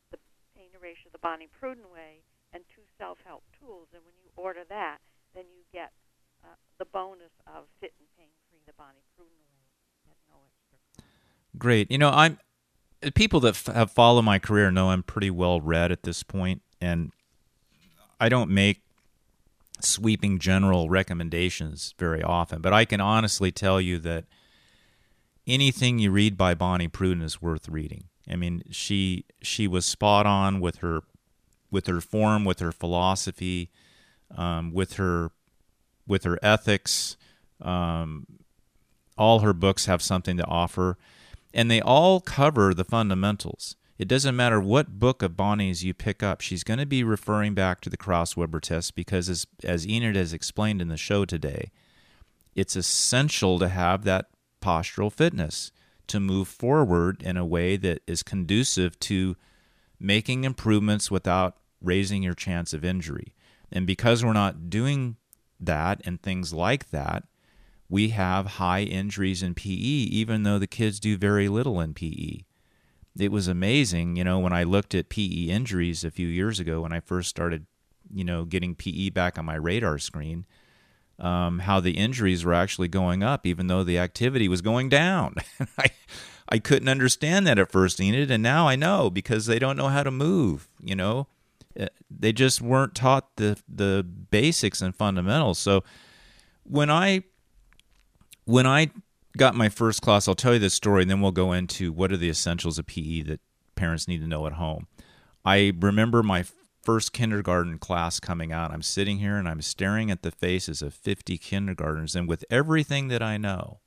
[0.09, 0.17] the
[0.57, 3.87] pain erasure the Bonnie Prudden way and two self-help tools.
[3.93, 4.97] And when you order that,
[5.35, 5.91] then you get
[6.43, 11.13] uh, the bonus of fit and pain-free the Bonnie Prudden way at no extra cost.
[11.59, 11.91] Great.
[11.91, 12.39] You know, I'm
[13.13, 16.61] people that f- have followed my career know I'm pretty well read at this point,
[16.81, 17.11] and
[18.19, 18.81] I don't make
[19.81, 24.23] sweeping general recommendations very often, but I can honestly tell you that
[25.47, 28.05] anything you read by Bonnie Prudden is worth reading.
[28.29, 31.01] I mean, she she was spot on with her
[31.71, 33.69] with her form, with her philosophy,
[34.35, 35.31] um, with her
[36.07, 37.17] with her ethics.
[37.61, 38.25] Um,
[39.17, 40.97] all her books have something to offer,
[41.53, 43.75] and they all cover the fundamentals.
[43.97, 47.53] It doesn't matter what book of Bonnie's you pick up, she's going to be referring
[47.53, 51.71] back to the Kraus-Weber test because, as, as Enid has explained in the show today,
[52.55, 54.27] it's essential to have that
[54.65, 55.71] postural fitness
[56.07, 59.35] to move forward in a way that is conducive to
[59.99, 63.35] making improvements without raising your chance of injury.
[63.71, 65.17] And because we're not doing
[65.59, 67.23] that and things like that,
[67.89, 72.39] we have high injuries in PE, even though the kids do very little in PE.
[73.17, 76.81] It was amazing, you know, when I looked at PE injuries a few years ago
[76.81, 77.65] when I first started,
[78.11, 80.45] you know, getting PE back on my radar screen,
[81.19, 85.35] um, how the injuries were actually going up, even though the activity was going down.
[85.77, 85.87] I,
[86.49, 89.87] I couldn't understand that at first, Enid, and now I know because they don't know
[89.87, 91.27] how to move, you know.
[91.77, 95.59] Uh, they just weren't taught the the basics and fundamentals.
[95.59, 95.83] So
[96.63, 97.23] when I
[98.45, 98.91] when I
[99.37, 102.11] got my first class, I'll tell you this story, and then we'll go into what
[102.11, 103.41] are the essentials of PE that
[103.75, 104.87] parents need to know at home.
[105.43, 106.45] I remember my
[106.85, 108.71] first kindergarten class coming out.
[108.71, 113.07] I'm sitting here and I'm staring at the faces of 50 kindergartners, and with everything
[113.09, 113.79] that I know,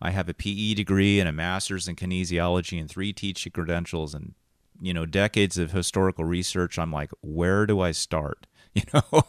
[0.00, 4.34] I have a PE degree and a master's in kinesiology and three teaching credentials and
[4.80, 6.78] you know decades of historical research.
[6.78, 8.46] I'm like, where do I start?
[8.74, 9.24] You know.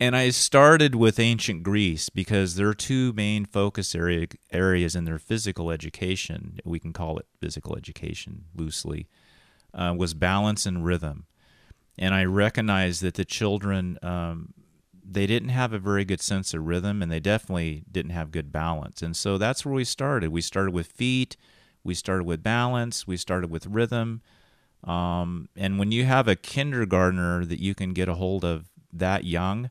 [0.00, 5.04] And I started with ancient Greece because there are two main focus area, areas in
[5.04, 6.58] their physical education.
[6.64, 9.08] We can call it physical education loosely.
[9.72, 11.26] Uh, was balance and rhythm,
[11.98, 14.54] and I recognized that the children um,
[15.06, 18.50] they didn't have a very good sense of rhythm, and they definitely didn't have good
[18.50, 19.02] balance.
[19.02, 20.30] And so that's where we started.
[20.30, 21.36] We started with feet,
[21.82, 24.22] we started with balance, we started with rhythm.
[24.82, 29.24] Um, and when you have a kindergartner that you can get a hold of that
[29.24, 29.70] young,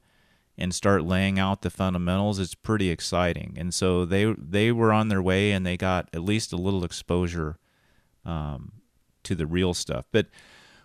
[0.58, 3.56] and start laying out the fundamentals, it's pretty exciting.
[3.58, 6.84] And so they they were on their way and they got at least a little
[6.84, 7.58] exposure
[8.26, 8.74] um,
[9.24, 10.06] to the real stuff.
[10.12, 10.28] But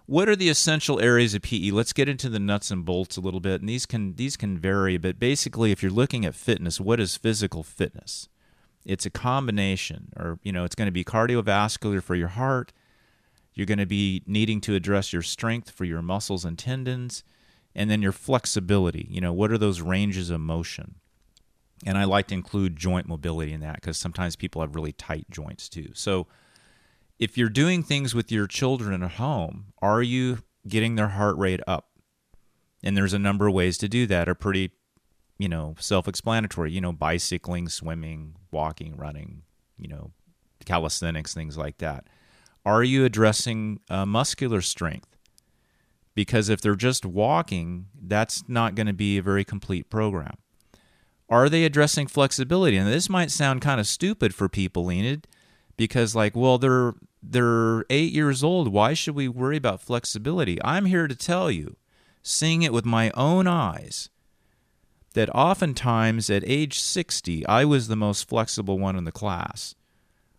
[0.09, 1.71] what are the essential areas of PE?
[1.71, 3.61] Let's get into the nuts and bolts a little bit.
[3.61, 7.19] And these can these can vary, but basically, if you're looking at fitness, what is
[7.19, 8.27] physical fitness?
[8.87, 12.73] It's a combination, or you know, it's going to be cardiovascular for your heart.
[13.53, 17.23] You're going to be needing to address your strength for your muscles and tendons
[17.75, 19.07] and then your flexibility.
[19.11, 20.95] You know, what are those ranges of motion?
[21.85, 25.27] And I like to include joint mobility in that because sometimes people have really tight
[25.29, 25.91] joints too.
[25.93, 26.27] So
[27.19, 31.61] if you're doing things with your children at home, are you getting their heart rate
[31.67, 31.89] up?
[32.83, 34.71] And there's a number of ways to do that are pretty,
[35.39, 36.71] you know, self-explanatory.
[36.73, 39.43] You know, bicycling, swimming, walking, running,
[39.77, 40.13] you know,
[40.65, 42.07] calisthenics, things like that.
[42.65, 45.19] Are you addressing uh, muscular strength?
[46.19, 50.35] because if they're just walking, that's not going to be a very complete program.
[51.29, 52.77] Are they addressing flexibility?
[52.77, 55.29] And this might sound kind of stupid for people, Enid,
[55.77, 58.73] because like, well, they're they're eight years old.
[58.73, 60.59] Why should we worry about flexibility?
[60.65, 61.77] I'm here to tell you,
[62.23, 64.11] seeing it with my own eyes,
[65.15, 69.75] that oftentimes at age 60, I was the most flexible one in the class.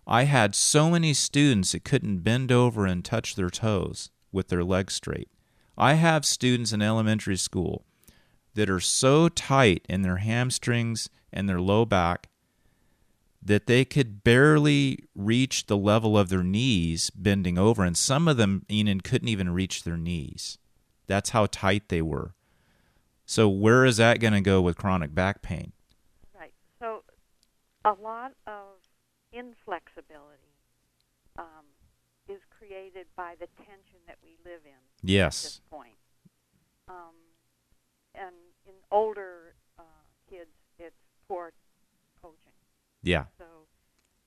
[0.08, 4.64] I had so many students that couldn't bend over and touch their toes with their
[4.64, 5.30] legs straight.
[5.78, 7.86] I have students in elementary school
[8.56, 12.28] that are so tight in their hamstrings and their low back
[13.50, 17.84] that they could barely reach the level of their knees bending over.
[17.84, 20.60] And some of them, Enid, couldn't even reach their knees.
[21.08, 22.36] That's how tight they were.
[23.26, 25.72] So, where is that going to go with chronic back pain?
[26.40, 26.54] Right.
[26.80, 27.04] So,
[27.84, 28.82] a lot of
[29.34, 30.54] inflexibility
[31.40, 31.66] um,
[32.28, 34.78] is created by the tension that we live in.
[35.02, 35.44] Yes.
[35.44, 35.98] At this point.
[36.88, 37.16] Um,
[38.14, 38.36] and
[38.68, 39.84] in older uh,
[40.30, 40.96] kids, it's
[41.28, 41.52] poor.
[43.10, 43.26] Yeah.
[43.42, 43.66] So,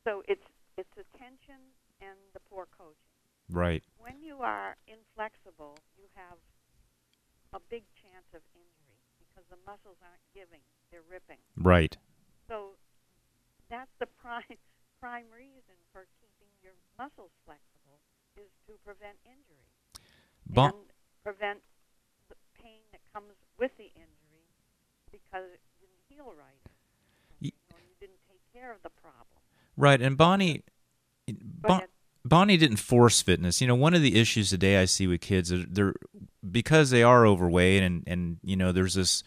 [0.03, 0.43] so it's
[0.76, 1.70] it's the tension
[2.03, 3.14] and the poor coaching.
[3.47, 3.85] Right.
[4.03, 6.39] When you are inflexible, you have
[7.55, 11.39] a big chance of injury because the muscles aren't giving; they're ripping.
[11.57, 11.95] Right.
[12.49, 12.74] So
[13.70, 14.59] that's the prime
[14.99, 18.03] prime reason for keeping your muscles flexible
[18.39, 19.66] is to prevent injury
[20.47, 20.91] Bon- and
[21.22, 21.62] prevent
[22.30, 24.47] the pain that comes with the injury
[25.11, 26.62] because it didn't heal right.
[27.41, 29.27] Ye- You, know, you didn't take care of the problem.
[29.77, 30.01] right.
[30.01, 30.65] And Bonnie,
[31.29, 31.83] Bon-
[32.25, 33.61] Bonnie didn't force fitness.
[33.61, 35.95] You know, one of the issues today I see with kids is they're
[36.51, 39.23] because they are overweight and and you know there's this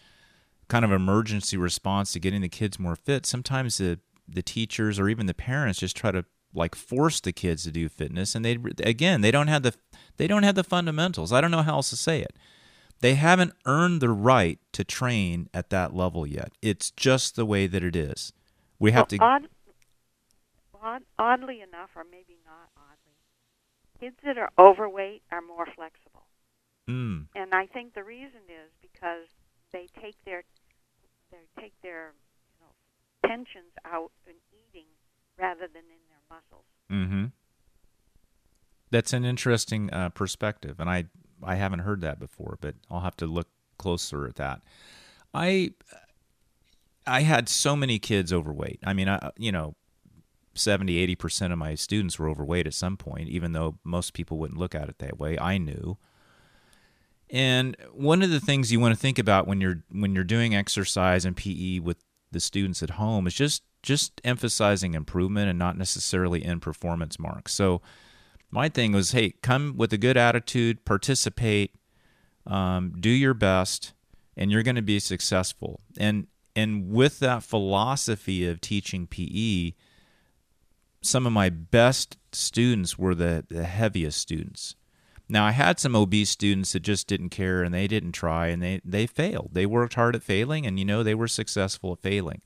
[0.68, 3.26] kind of emergency response to getting the kids more fit.
[3.26, 3.98] Sometimes the
[4.28, 6.24] the teachers or even the parents just try to
[6.54, 9.74] like force the kids to do fitness and they again, they don't have the
[10.16, 11.32] they don't have the fundamentals.
[11.32, 12.34] I don't know how else to say it.
[13.00, 16.52] They haven't earned the right to train at that level yet.
[16.62, 18.32] It's just the way that it is.
[18.78, 19.48] We have well, to odd,
[20.82, 23.16] odd, oddly enough, or maybe not oddly,
[24.00, 26.26] kids that are overweight are more flexible.
[26.88, 29.28] mm, and I think the reason is because
[29.72, 30.44] they take their
[31.30, 32.12] they take their
[32.52, 34.86] you know tensions out in eating
[35.38, 36.64] rather than in their muscles.
[36.90, 37.26] Mm-hmm.
[38.90, 41.06] That's an interesting uh, perspective, and I
[41.42, 43.48] I haven't heard that before, but I'll have to look
[43.78, 44.62] closer at that.
[45.34, 45.72] I
[47.06, 48.80] I had so many kids overweight.
[48.84, 49.74] I mean, I, you know,
[50.54, 54.38] 70, 80 percent of my students were overweight at some point, even though most people
[54.38, 55.38] wouldn't look at it that way.
[55.38, 55.98] I knew.
[57.28, 60.54] And one of the things you want to think about when you're when you're doing
[60.54, 61.98] exercise and PE with
[62.30, 67.52] the students at home is just just emphasizing improvement and not necessarily in performance marks.
[67.52, 67.82] So
[68.50, 71.74] my thing was, hey, come with a good attitude, participate,
[72.46, 73.92] um, do your best,
[74.36, 75.80] and you're going to be successful.
[75.98, 76.26] And
[76.56, 79.74] and with that philosophy of teaching PE,
[81.02, 84.74] some of my best students were the, the heaviest students.
[85.28, 88.62] Now I had some obese students that just didn't care and they didn't try and
[88.62, 89.50] they, they failed.
[89.52, 92.40] They worked hard at failing and you know they were successful at failing.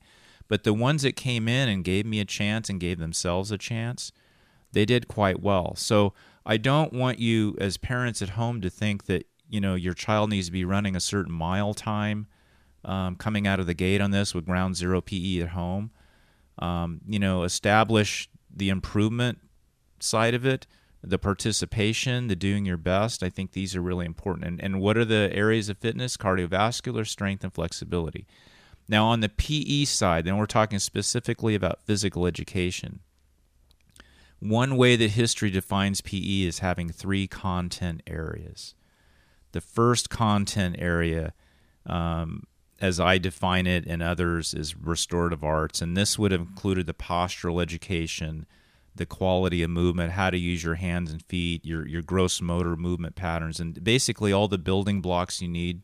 [0.49, 3.57] But the ones that came in and gave me a chance and gave themselves a
[3.57, 4.11] chance,
[4.73, 5.75] they did quite well.
[5.77, 6.13] So
[6.45, 10.29] I don't want you as parents at home to think that, you know, your child
[10.29, 12.27] needs to be running a certain mile time
[12.85, 15.91] um, coming out of the gate on this with ground zero PE at home.
[16.59, 19.39] Um, you know, establish the improvement
[19.99, 20.67] side of it,
[21.03, 23.23] the participation, the doing your best.
[23.23, 24.45] I think these are really important.
[24.45, 26.17] And, and what are the areas of fitness?
[26.17, 28.27] Cardiovascular, strength, and flexibility.
[28.87, 32.99] Now, on the PE side, then we're talking specifically about physical education.
[34.39, 38.73] One way that history defines PE is having three content areas.
[39.51, 41.33] The first content area,
[41.85, 42.47] um,
[42.81, 45.81] as I define it, and others, is restorative arts.
[45.81, 48.47] And this would have included the postural education,
[48.95, 52.75] the quality of movement, how to use your hands and feet, your, your gross motor
[52.75, 55.83] movement patterns, and basically all the building blocks you need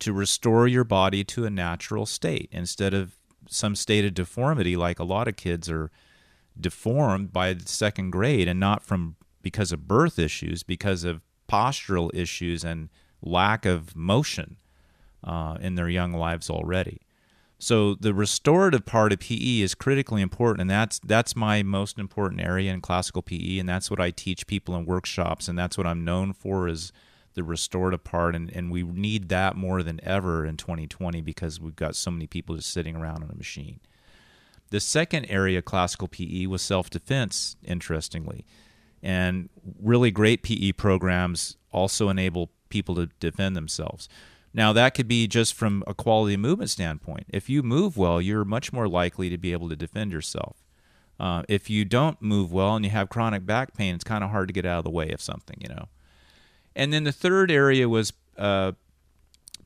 [0.00, 3.16] to restore your body to a natural state instead of
[3.48, 5.90] some state of deformity like a lot of kids are
[6.58, 12.10] deformed by the second grade and not from because of birth issues because of postural
[12.12, 12.88] issues and
[13.22, 14.56] lack of motion
[15.26, 17.00] uh, in their young lives already
[17.58, 22.42] so the restorative part of PE is critically important, and that's that's my most important
[22.42, 25.86] area in classical PE, and that's what I teach people in workshops, and that's what
[25.86, 26.92] I'm known for is
[27.32, 31.76] the restorative part, and, and we need that more than ever in 2020 because we've
[31.76, 33.80] got so many people just sitting around on a machine.
[34.70, 38.44] The second area classical PE was self defense, interestingly,
[39.02, 39.48] and
[39.80, 44.10] really great PE programs also enable people to defend themselves.
[44.56, 47.26] Now, that could be just from a quality of movement standpoint.
[47.28, 50.56] If you move well, you're much more likely to be able to defend yourself.
[51.20, 54.30] Uh, if you don't move well and you have chronic back pain, it's kind of
[54.30, 55.88] hard to get out of the way of something, you know.
[56.74, 58.72] And then the third area was uh,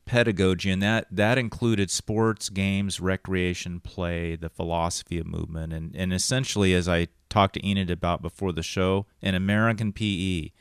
[0.05, 5.71] pedagogy, and that, that included sports, games, recreation, play, the philosophy of movement.
[5.71, 10.51] And, and essentially, as I talked to Enid about before the show, in American PE,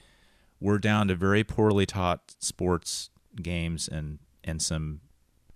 [0.61, 5.01] we're down to very poorly taught sports games and and some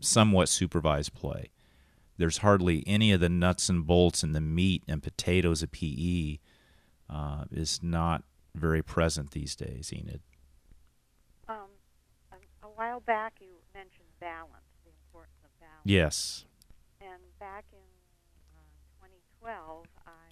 [0.01, 1.51] somewhat supervised play.
[2.17, 6.39] There's hardly any of the nuts and bolts and the meat and potatoes of PE
[7.11, 8.23] uh, is not
[8.55, 10.21] very present these days, Enid.
[11.49, 11.75] Um,
[12.31, 15.83] a, a while back, you mentioned balance, the importance of balance.
[15.85, 16.45] Yes.
[17.01, 17.83] And back in
[18.55, 20.31] uh, 2012, I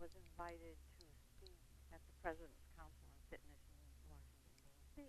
[0.00, 1.58] was invited to speak
[1.90, 3.74] at the President's Council on Fitness in
[4.06, 4.58] Washington,
[4.94, 5.02] D.C.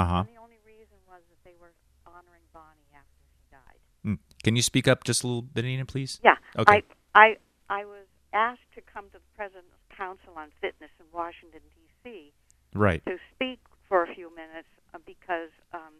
[0.00, 0.24] Uh huh.
[0.24, 1.76] And the only reason was that they were
[2.14, 3.80] honoring Bonnie after she died.
[4.06, 4.18] Mm.
[4.42, 6.20] Can you speak up just a little bit, Nina, please?
[6.22, 6.36] Yeah.
[6.56, 6.82] Okay.
[7.14, 7.36] I, I,
[7.68, 12.32] I was asked to come to the President's Council on Fitness in Washington, D.C.
[12.74, 13.04] Right.
[13.06, 15.94] to speak for a few minutes uh, because um,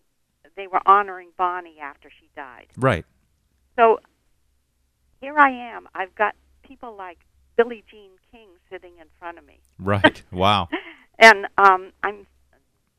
[0.56, 2.66] they were honoring Bonnie after she died.
[2.76, 3.04] Right.
[3.76, 3.98] So
[5.20, 5.88] here I am.
[5.94, 7.18] I've got people like
[7.56, 9.60] Billie Jean King sitting in front of me.
[9.78, 10.22] Right.
[10.32, 10.68] Wow.
[11.18, 12.26] and um, I'm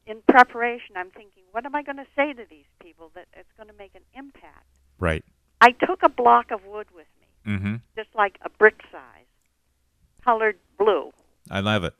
[0.07, 0.95] in preparation.
[0.95, 3.75] I'm thinking, what am I going to say to these people that it's going to
[3.77, 4.67] make an impact?
[4.99, 5.23] Right.
[5.61, 7.75] I took a block of wood with me, Mm-hmm.
[7.95, 9.29] just like a brick size,
[10.23, 11.11] colored blue,
[11.49, 11.93] I love it.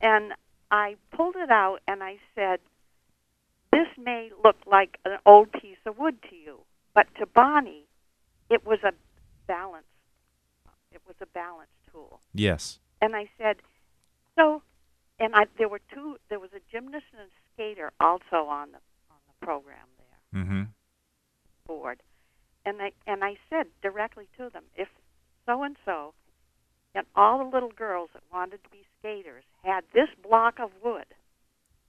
[0.00, 0.32] and
[0.72, 2.58] I pulled it out and I said,
[3.70, 6.60] "This may look like an old piece of wood to you,
[6.94, 7.86] but to Bonnie,
[8.48, 8.92] it was a
[9.46, 9.86] balance.
[10.92, 12.80] It was a balance tool." Yes.
[13.02, 13.56] And I said,
[14.36, 14.62] "So,"
[15.18, 16.16] and I there were two.
[16.30, 18.78] There was a gymnast and a skater also on the
[19.10, 20.62] on the program there Mm-hmm.
[21.66, 22.02] board,
[22.64, 24.88] and I and I said directly to them, if
[25.46, 26.14] so and so,
[26.94, 31.06] and all the little girls that wanted to be skaters had this block of wood,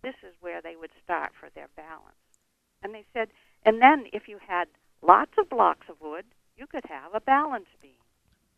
[0.01, 2.15] this is where they would start for their balance.
[2.81, 3.27] And they said,
[3.63, 4.67] and then if you had
[5.03, 6.25] lots of blocks of wood,
[6.57, 8.01] you could have a balance beam,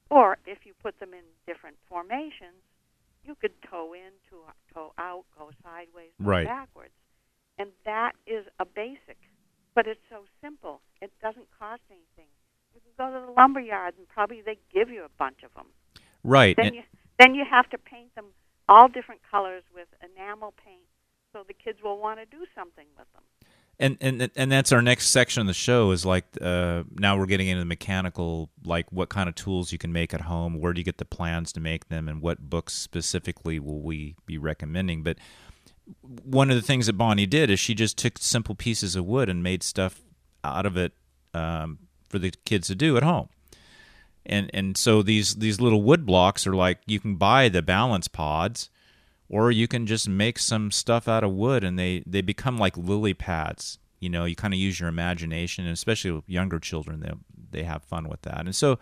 [0.09, 2.63] or if you put them in different formations,
[3.25, 6.45] you could toe in, toe, toe out, go sideways, go Right.
[6.45, 6.93] backwards,
[7.57, 9.17] and that is a basic
[9.75, 10.81] but it's so simple.
[11.01, 12.29] It doesn't cost anything.
[12.75, 15.51] You can go to the lumber yard and probably they give you a bunch of
[15.55, 15.65] them.
[16.23, 16.55] Right.
[16.55, 16.83] Then And- you
[17.19, 18.33] then you have to paint them
[18.67, 20.85] all different colors with enamel paint,
[21.31, 23.23] so the kids will want to do something with them.
[23.79, 27.25] And and and that's our next section of the show is like uh, now we're
[27.25, 30.73] getting into the mechanical like what kind of tools you can make at home where
[30.73, 34.37] do you get the plans to make them and what books specifically will we be
[34.37, 35.03] recommending.
[35.03, 35.17] But
[36.03, 39.27] one of the things that bonnie did is she just took simple pieces of wood
[39.27, 40.01] and made stuff
[40.43, 40.93] out of it
[41.33, 43.29] um, for the kids to do at home.
[44.25, 48.07] And and so these these little wood blocks are like you can buy the balance
[48.07, 48.69] pods
[49.29, 52.77] or you can just make some stuff out of wood and they they become like
[52.77, 53.79] lily pads.
[53.99, 57.11] You know you kind of use your imagination and especially with younger children they
[57.51, 58.41] they have fun with that.
[58.41, 58.79] And so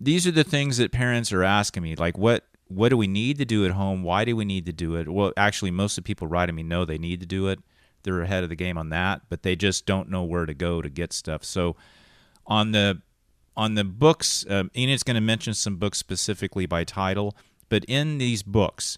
[0.00, 3.36] these are the things that parents are asking me like what what do we need
[3.38, 4.02] to do at home?
[4.02, 5.08] Why do we need to do it?
[5.08, 7.58] Well actually most of the people writing me know they need to do it.
[8.02, 10.82] They're ahead of the game on that but they just don't know where to go
[10.82, 11.44] to get stuff.
[11.44, 11.76] So
[12.46, 13.00] on the
[13.56, 17.36] on the books um, enid's going to mention some books specifically by title
[17.68, 18.96] but in these books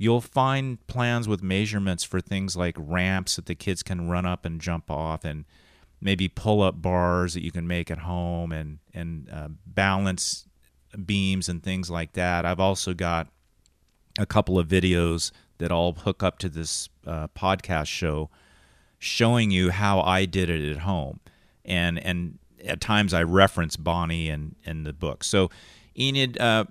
[0.00, 4.46] you'll find plans with measurements for things like ramps that the kids can run up
[4.46, 5.44] and jump off and
[6.00, 10.48] maybe pull up bars that you can make at home and and uh, balance
[11.04, 12.46] beams and things like that.
[12.46, 13.28] I've also got
[14.18, 18.30] a couple of videos that all hook up to this uh, podcast show
[18.98, 21.20] showing you how i did it at home
[21.64, 25.24] and and at times i reference bonnie and in the book.
[25.24, 25.50] So
[25.98, 26.64] enid uh,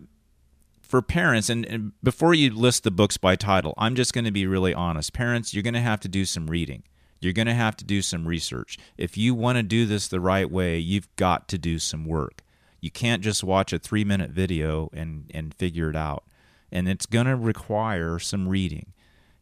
[0.90, 4.32] for parents, and, and before you list the books by title, I'm just going to
[4.32, 5.14] be really honest.
[5.14, 6.82] Parents, you're going to have to do some reading.
[7.22, 8.80] You're going to have to do some research.
[8.98, 12.42] If you want to do this the right way, you've got to do some work.
[12.82, 16.24] You can't just watch a three minute video and, and figure it out.
[16.72, 18.94] And it's going to require some reading.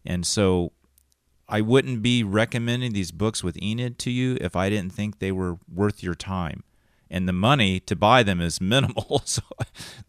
[0.06, 0.74] And so
[1.48, 5.32] I wouldn't be recommending these books with Enid to you if I didn't think they
[5.32, 6.64] were worth your time
[7.10, 9.22] and the money to buy them is minimal.
[9.26, 9.42] So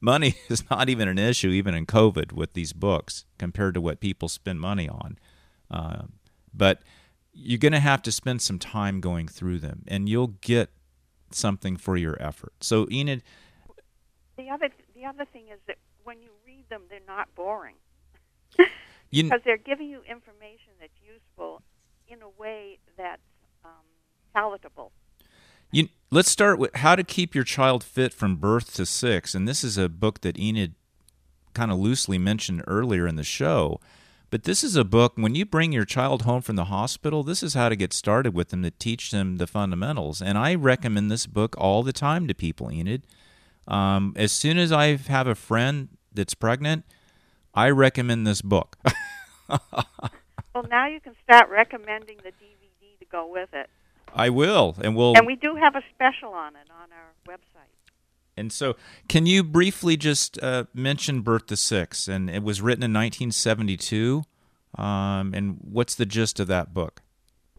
[0.00, 4.00] money is not even an issue, even in COVID, with these books compared to what
[4.00, 5.18] people spend money on.
[5.70, 6.02] Uh,
[6.54, 6.82] but
[7.32, 10.70] you're going to have to spend some time going through them, and you'll get
[11.30, 12.52] something for your effort.
[12.60, 13.22] So Enid,
[14.36, 17.76] The other the other thing is that when you read them, they're not boring
[19.10, 21.62] you because they're giving you information that's useful
[22.08, 23.22] in a way that's
[23.64, 23.84] um,
[24.34, 24.92] palatable.
[25.70, 29.34] You, let's start with how to keep your child fit from birth to six.
[29.34, 30.74] And this is a book that Enid
[31.54, 33.80] kind of loosely mentioned earlier in the show.
[34.30, 37.42] But this is a book, when you bring your child home from the hospital, this
[37.42, 40.20] is how to get started with them to teach them the fundamentals.
[40.20, 43.06] And I recommend this book all the time to people, Enid.
[43.66, 46.84] Um, as soon as I have a friend that's pregnant,
[47.54, 48.76] I recommend this book.
[50.58, 53.70] Well, now you can start recommending the DVD to go with it.
[54.14, 54.76] I will.
[54.82, 55.14] And we'll.
[55.16, 57.72] And we do have a special on it on our website.
[58.36, 58.76] And so,
[59.08, 62.06] can you briefly just uh, mention Birth to Six?
[62.06, 64.22] And it was written in 1972.
[64.76, 67.02] Um, and what's the gist of that book?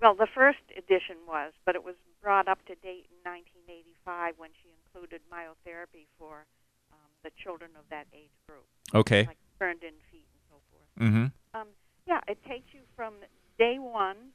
[0.02, 4.50] Well, the first edition was, but it was brought up to date in 1985 when
[4.64, 6.46] she included myotherapy for
[6.94, 9.26] um, the children of that age group, Okay.
[9.28, 11.10] like burned in feet and so forth.
[11.10, 11.60] Mm-hmm.
[11.60, 11.68] Um,
[12.08, 13.16] yeah, it takes you from
[13.58, 14.32] day one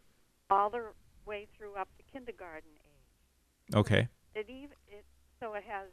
[0.51, 0.83] all the
[1.27, 3.77] way through up to kindergarten age.
[3.77, 4.09] Okay.
[4.35, 5.05] It even it
[5.41, 5.89] so it has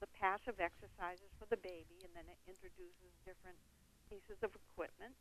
[0.00, 3.58] the passive exercises for the baby, and then it introduces different
[4.10, 5.14] pieces of equipment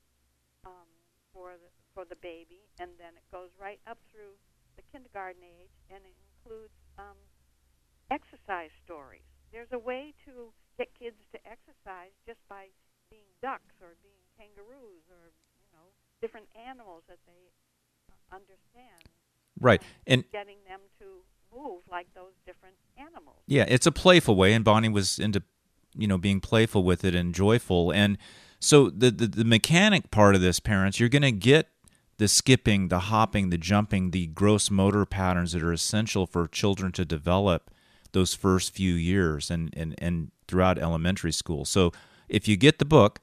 [0.65, 0.89] um,
[1.33, 4.33] for the for the baby, and then it goes right up through
[4.75, 7.19] the kindergarten age, and it includes um,
[8.09, 9.27] exercise stories.
[9.51, 12.71] There's a way to get kids to exercise just by
[13.11, 15.91] being ducks or being kangaroos or you know
[16.23, 17.51] different animals that they
[18.31, 19.03] understand.
[19.61, 21.05] Right, and getting them to
[21.55, 23.37] move like those different animals.
[23.47, 25.43] Yeah, it's a playful way, and Bonnie was into
[25.95, 28.17] you know being playful with it and joyful, and
[28.59, 31.69] so the the, the mechanic part of this, parents, you're going to get
[32.21, 36.91] the skipping, the hopping, the jumping, the gross motor patterns that are essential for children
[36.91, 37.71] to develop
[38.11, 41.65] those first few years and, and, and throughout elementary school.
[41.65, 41.91] So
[42.29, 43.21] if you get the book,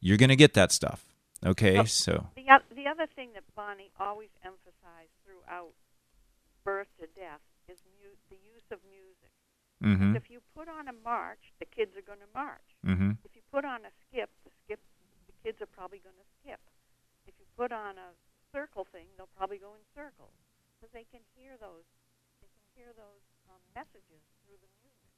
[0.00, 1.04] you're going to get that stuff.
[1.44, 2.28] Okay, so
[2.88, 5.76] the other thing that Bonnie always emphasized throughout
[6.64, 9.28] birth to death is mu- the use of music.
[9.84, 10.16] mm-hmm.
[10.16, 12.64] If you put on a march, the kids are going to march.
[12.88, 13.20] Mm-hmm.
[13.28, 14.80] If you put on a skip, the skip
[15.28, 16.64] the kids are probably going to skip.
[17.28, 18.16] If you put on a
[18.56, 20.32] circle thing, they'll probably go in circles
[20.72, 21.84] because they can hear those
[22.40, 23.20] they can hear those
[23.52, 25.12] um, messages through the music.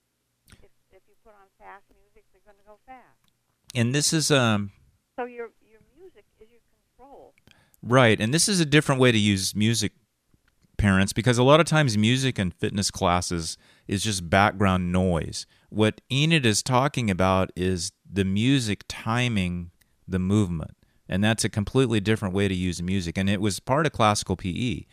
[0.59, 3.31] If if you put on fast music, they're going to go fast.
[3.79, 4.75] And this is um
[5.15, 7.33] So your your music is your control.
[7.83, 9.93] Right, and this is a different way to use music
[10.77, 15.47] parents because a lot of times music and fitness classes is just background noise.
[15.69, 19.71] What Enid is talking about is the music timing
[20.11, 20.77] the movement.
[21.09, 23.17] And that's a completely different way to use music.
[23.19, 24.85] And it was part of classical PE.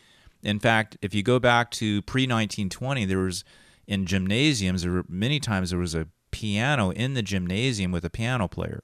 [0.43, 3.43] In fact, if you go back to pre 1920, there was
[3.87, 8.09] in gymnasiums, there were many times there was a piano in the gymnasium with a
[8.09, 8.83] piano player.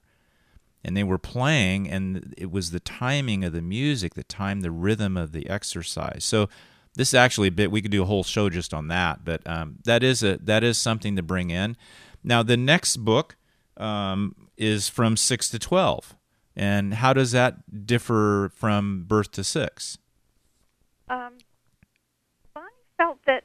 [0.84, 4.72] And they were playing, and it was the timing of the music that timed the
[4.72, 6.26] rhythm of the exercise.
[6.26, 6.50] So,
[6.96, 9.42] this is actually a bit we could do a whole show just on that but
[9.48, 11.76] um, that is a that is something to bring in.
[12.24, 13.36] Now the next book
[13.78, 16.16] um, is from 6 to 12
[16.56, 19.98] and how does that differ from birth to 6
[21.10, 21.34] Um,
[22.98, 23.44] felt that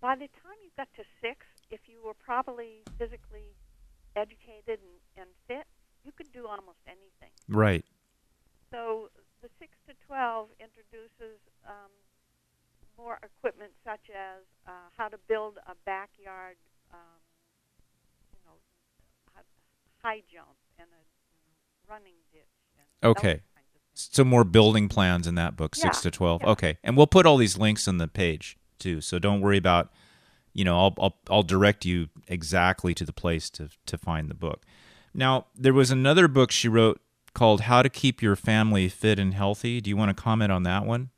[0.00, 3.54] by the time you got to six, if you were probably physically
[4.16, 5.66] educated and, and fit,
[6.04, 7.32] you could do almost anything.
[7.48, 7.84] right
[8.70, 9.10] So
[9.42, 11.90] the six to twelve introduces um,
[12.98, 16.56] more equipment such as uh, how to build a backyard,
[16.92, 17.20] um,
[18.32, 18.56] you know,
[20.02, 22.42] high jump and a running ditch.
[22.78, 23.42] And Okay.
[23.54, 26.48] kinds of so more building plans in that book 6 to 12 yeah.
[26.48, 29.92] okay and we'll put all these links on the page too so don't worry about
[30.52, 34.34] you know I'll, I'll I'll direct you exactly to the place to to find the
[34.34, 34.62] book
[35.14, 37.00] now there was another book she wrote
[37.34, 40.62] called how to keep your family fit and healthy do you want to comment on
[40.64, 41.10] that one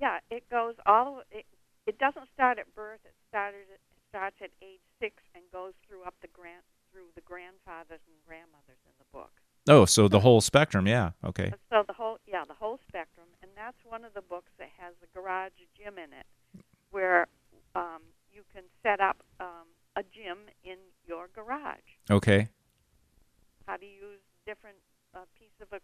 [0.00, 1.22] Yeah, it goes all.
[1.32, 1.46] It,
[1.86, 3.00] it doesn't start at birth.
[3.04, 3.64] It started.
[3.72, 3.80] It
[4.10, 8.80] starts at age six and goes through up the grand through the grandfathers and grandmothers
[8.84, 9.32] in the book.
[9.68, 13.50] oh so the whole spectrum yeah okay So the whole yeah the whole spectrum, and
[13.56, 16.26] that's one of the books that has a garage gym in it,
[16.90, 17.26] where
[17.74, 18.02] um,
[18.36, 20.76] you can set up um, a gym in
[21.08, 21.96] your garage.
[22.12, 22.52] okay
[23.64, 24.76] How to use different
[25.16, 25.80] uh, piece of e-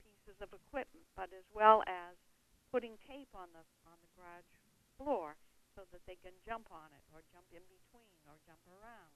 [0.00, 2.16] pieces of equipment, but as well as
[2.72, 4.48] putting tape on the on the garage
[4.96, 5.36] floor
[5.76, 9.12] so that they can jump on it or jump in between or jump around.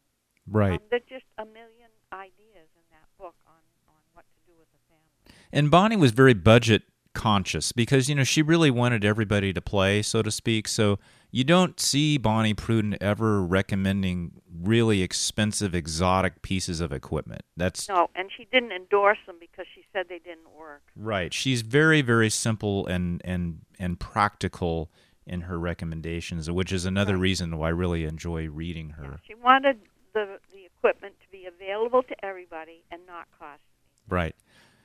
[0.47, 4.53] right Um, there's just a million ideas in that book on, on what to do
[4.61, 5.41] with the family.
[5.53, 6.83] And Bonnie was very budget
[7.15, 10.69] conscious because you know she really wanted everybody to play, so to speak.
[10.69, 10.99] So
[11.35, 17.43] you don't see Bonnie Prudden ever recommending really expensive, exotic pieces of equipment.
[17.57, 20.83] That's No, and she didn't endorse them because she said they didn't work.
[20.95, 21.35] right.
[21.35, 24.93] She's very, very simple and and and practical
[25.27, 27.23] in her recommendations, which is another Right.
[27.23, 29.21] reason why I really enjoy reading her.
[29.27, 29.81] She wanted
[30.13, 33.63] the the equipment to be available to everybody and not cost.
[34.09, 34.37] Right.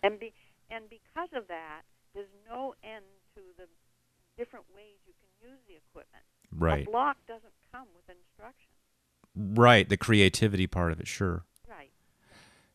[0.01, 0.33] And be
[0.71, 1.83] and because of that,
[2.15, 3.67] there's no end to the
[4.37, 6.23] different ways you can use the equipment.
[6.55, 6.87] Right.
[6.87, 8.65] A block doesn't come with instructions.
[9.35, 9.87] Right.
[9.87, 11.43] The creativity part of it, sure.
[11.69, 11.91] Right.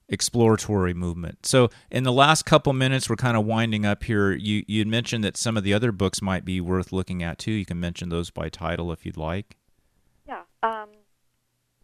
[0.08, 1.46] exploratory movement.
[1.46, 4.32] So, in the last couple minutes, we're kind of winding up here.
[4.32, 7.52] You you mentioned that some of the other books might be worth looking at too.
[7.52, 9.56] You can mention those by title if you'd like.
[10.28, 10.42] Yeah.
[10.62, 10.88] Um,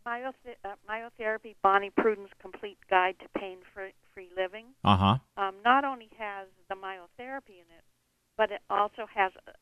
[0.07, 4.67] myothe- uh, myotherapy, Bonnie Prudden's Complete Guide to Pain-Free Living.
[4.85, 5.19] Uh huh.
[5.37, 7.85] um, not only has the myotherapy in it,
[8.37, 9.53] but it also has uh,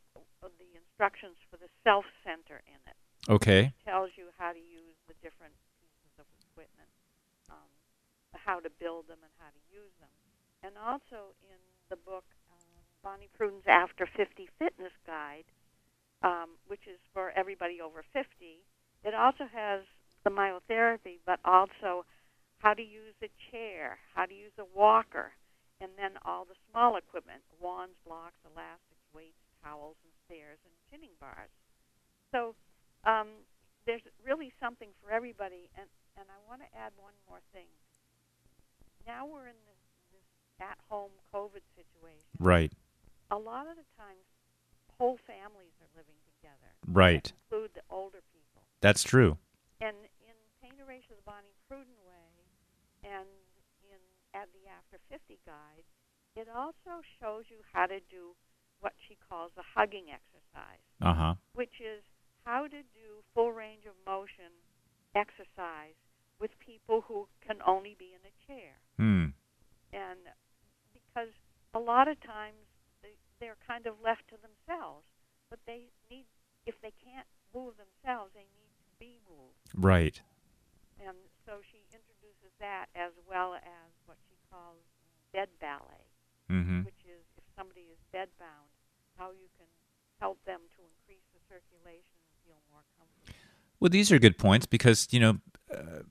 [0.46, 2.98] the instructions for the self center in it.
[3.26, 3.74] Okay.
[3.74, 6.90] It tells you how to use the different pieces of equipment,
[7.50, 7.70] um,
[8.38, 10.12] how to build them, and how to use them.
[10.62, 11.58] And also in
[11.90, 12.24] the book,
[12.54, 12.70] um,
[13.02, 15.46] Bonnie Prudden's After 50 Fitness Guide,
[16.22, 18.26] um, which is for everybody over 50,
[19.04, 19.82] it also has
[20.24, 22.06] the myotherapy, but also
[22.58, 25.32] how to use a chair, how to use a walker,
[25.80, 29.96] and then all the small equipment wands, blocks, elastics, weights, towels
[30.28, 31.50] and stairs and chinning bars.
[32.32, 32.54] So
[33.04, 33.28] um,
[33.86, 35.72] there's really something for everybody.
[35.76, 37.68] And, and I want to add one more thing.
[39.06, 39.80] Now we're in this,
[40.12, 40.28] this
[40.60, 42.28] at-home COVID situation.
[42.38, 42.72] Right.
[43.30, 44.24] A lot of the times,
[45.00, 46.70] whole families are living together.
[46.84, 47.24] Right.
[47.24, 48.62] That include the older people.
[48.80, 49.38] That's true.
[49.80, 52.28] And in Pain Erasure the Bonnie Prudden Way
[53.04, 53.28] and
[53.88, 54.00] in
[54.34, 55.88] at the After 50 guide,
[56.36, 58.36] it also shows you how to do
[58.80, 61.34] what she calls a hugging exercise, Uh huh.
[61.54, 62.02] which is
[62.44, 64.52] how to do full range of motion
[65.14, 65.96] exercise
[66.40, 68.78] with people who can only be in a chair.
[68.96, 69.34] Hmm.
[69.92, 70.20] And
[70.94, 71.32] because
[71.74, 72.62] a lot of times
[73.02, 75.06] they, they're kind of left to themselves,
[75.50, 76.26] but they need,
[76.66, 79.58] if they can't move themselves, they need to be moved.
[79.74, 80.20] Right.
[81.00, 81.16] And
[81.46, 84.82] so she introduces that as well as what she calls
[85.32, 86.06] bed ballet,
[86.50, 86.88] Mm-hmm.
[86.88, 87.24] which is
[87.58, 88.70] somebody is bedbound,
[89.16, 89.66] how you can
[90.20, 93.34] help them to increase the circulation and feel more comfortable.
[93.80, 95.38] Well, these are good points because you know
[95.72, 96.02] uh,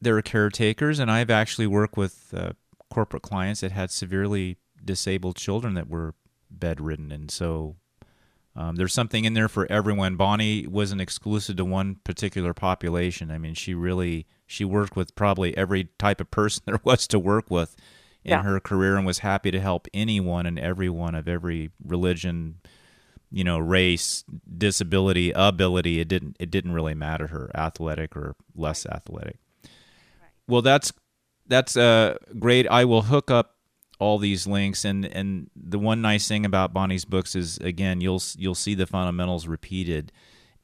[0.00, 2.52] there are caretakers, and I've actually worked with uh,
[2.90, 6.14] corporate clients that had severely disabled children that were
[6.50, 7.76] bedridden, and so
[8.56, 10.16] um, there's something in there for everyone.
[10.16, 13.30] Bonnie wasn't exclusive to one particular population.
[13.30, 17.18] I mean, she really she worked with probably every type of person there was to
[17.18, 17.76] work with
[18.24, 18.42] in Yeah.
[18.42, 22.56] her career, and was happy to help anyone and everyone of every religion,
[23.30, 24.24] you know, race,
[24.56, 26.00] disability, ability.
[26.00, 29.38] It didn't it didn't really matter her, athletic or less athletic.
[29.62, 30.30] Right.
[30.48, 30.92] Well, that's
[31.46, 32.66] that's uh, great.
[32.68, 33.56] I will hook up
[34.00, 38.22] all these links, and and the one nice thing about Bonnie's books is again you'll
[38.36, 40.10] you'll see the fundamentals repeated,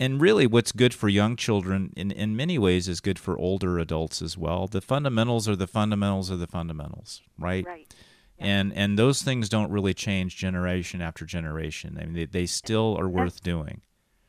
[0.00, 3.78] and really what's good for young children in in many ways is good for older
[3.78, 4.66] adults as well.
[4.66, 7.64] The fundamentals are the fundamentals are the fundamentals, right?
[7.66, 7.94] Right.
[8.38, 11.98] And and those things don't really change generation after generation.
[12.00, 13.82] I mean, they, they still are worth doing.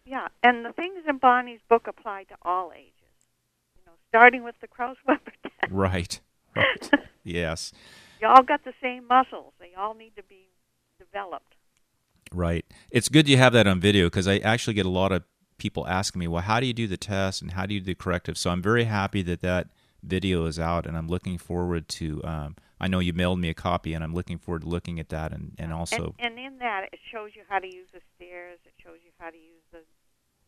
[0.06, 2.92] Yeah, and the things in Bonnie's book apply to all ages.
[3.78, 5.72] You know, starting with the Kraus-Weber test.
[5.72, 6.20] Right.
[6.54, 6.90] Right.
[7.24, 7.72] yes.
[8.20, 9.54] You all got the same muscles.
[9.58, 10.50] They all need to be
[11.00, 11.56] developed.
[12.34, 12.66] Right.
[12.90, 15.24] It's good you have that on video because I actually get a lot of
[15.62, 17.86] people asking me, well, how do you do the test and how do you do
[17.86, 18.36] the corrective?
[18.36, 19.68] So I'm very happy that that
[20.02, 22.20] video is out and I'm looking forward to.
[22.24, 25.10] Um, I know you mailed me a copy and I'm looking forward to looking at
[25.10, 26.16] that and, and also.
[26.18, 28.58] And, and in that, it shows you how to use the stairs.
[28.66, 29.82] It shows you how to use the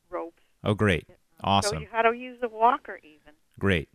[0.09, 0.41] ropes.
[0.63, 1.05] oh, great.
[1.07, 1.75] It Awesome.
[1.75, 3.33] shows you how to use the walker even.
[3.59, 3.89] Great.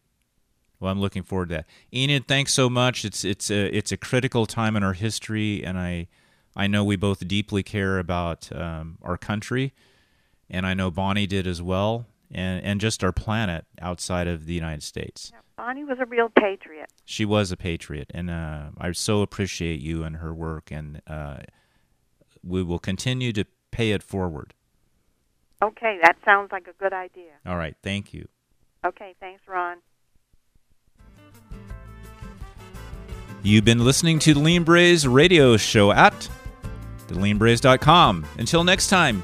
[0.78, 1.66] Well, I'm looking forward to that.
[1.92, 3.04] Enid, thanks so much.
[3.04, 6.06] It's it's a it's a critical time in our history, and I
[6.54, 9.72] I know we both deeply care about um, our country,
[10.50, 14.54] and I know Bonnie did as well, and and just our planet outside of the
[14.54, 15.30] United States.
[15.32, 16.90] Now, Bonnie was a real patriot.
[17.04, 21.38] She was a patriot, and uh, I so appreciate you and her work, and uh,
[22.42, 24.54] we will continue to pay it forward.
[25.62, 27.32] Okay, that sounds like a good idea.
[27.44, 28.28] All right, thank you.
[28.86, 29.78] Okay, thanks, Ron.
[33.42, 36.28] You've been listening to the Lean Braze radio show at
[37.08, 38.26] theleanbraze.com.
[38.38, 39.22] Until next time,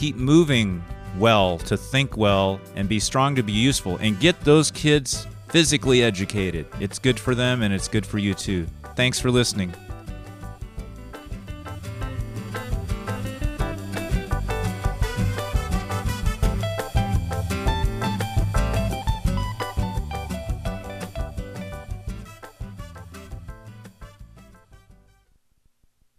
[0.00, 0.82] keep moving
[1.18, 6.02] well to think well and be strong to be useful and get those kids physically
[6.02, 6.64] educated.
[6.80, 8.66] It's good for them and it's good for you too.
[8.96, 9.74] Thanks for listening.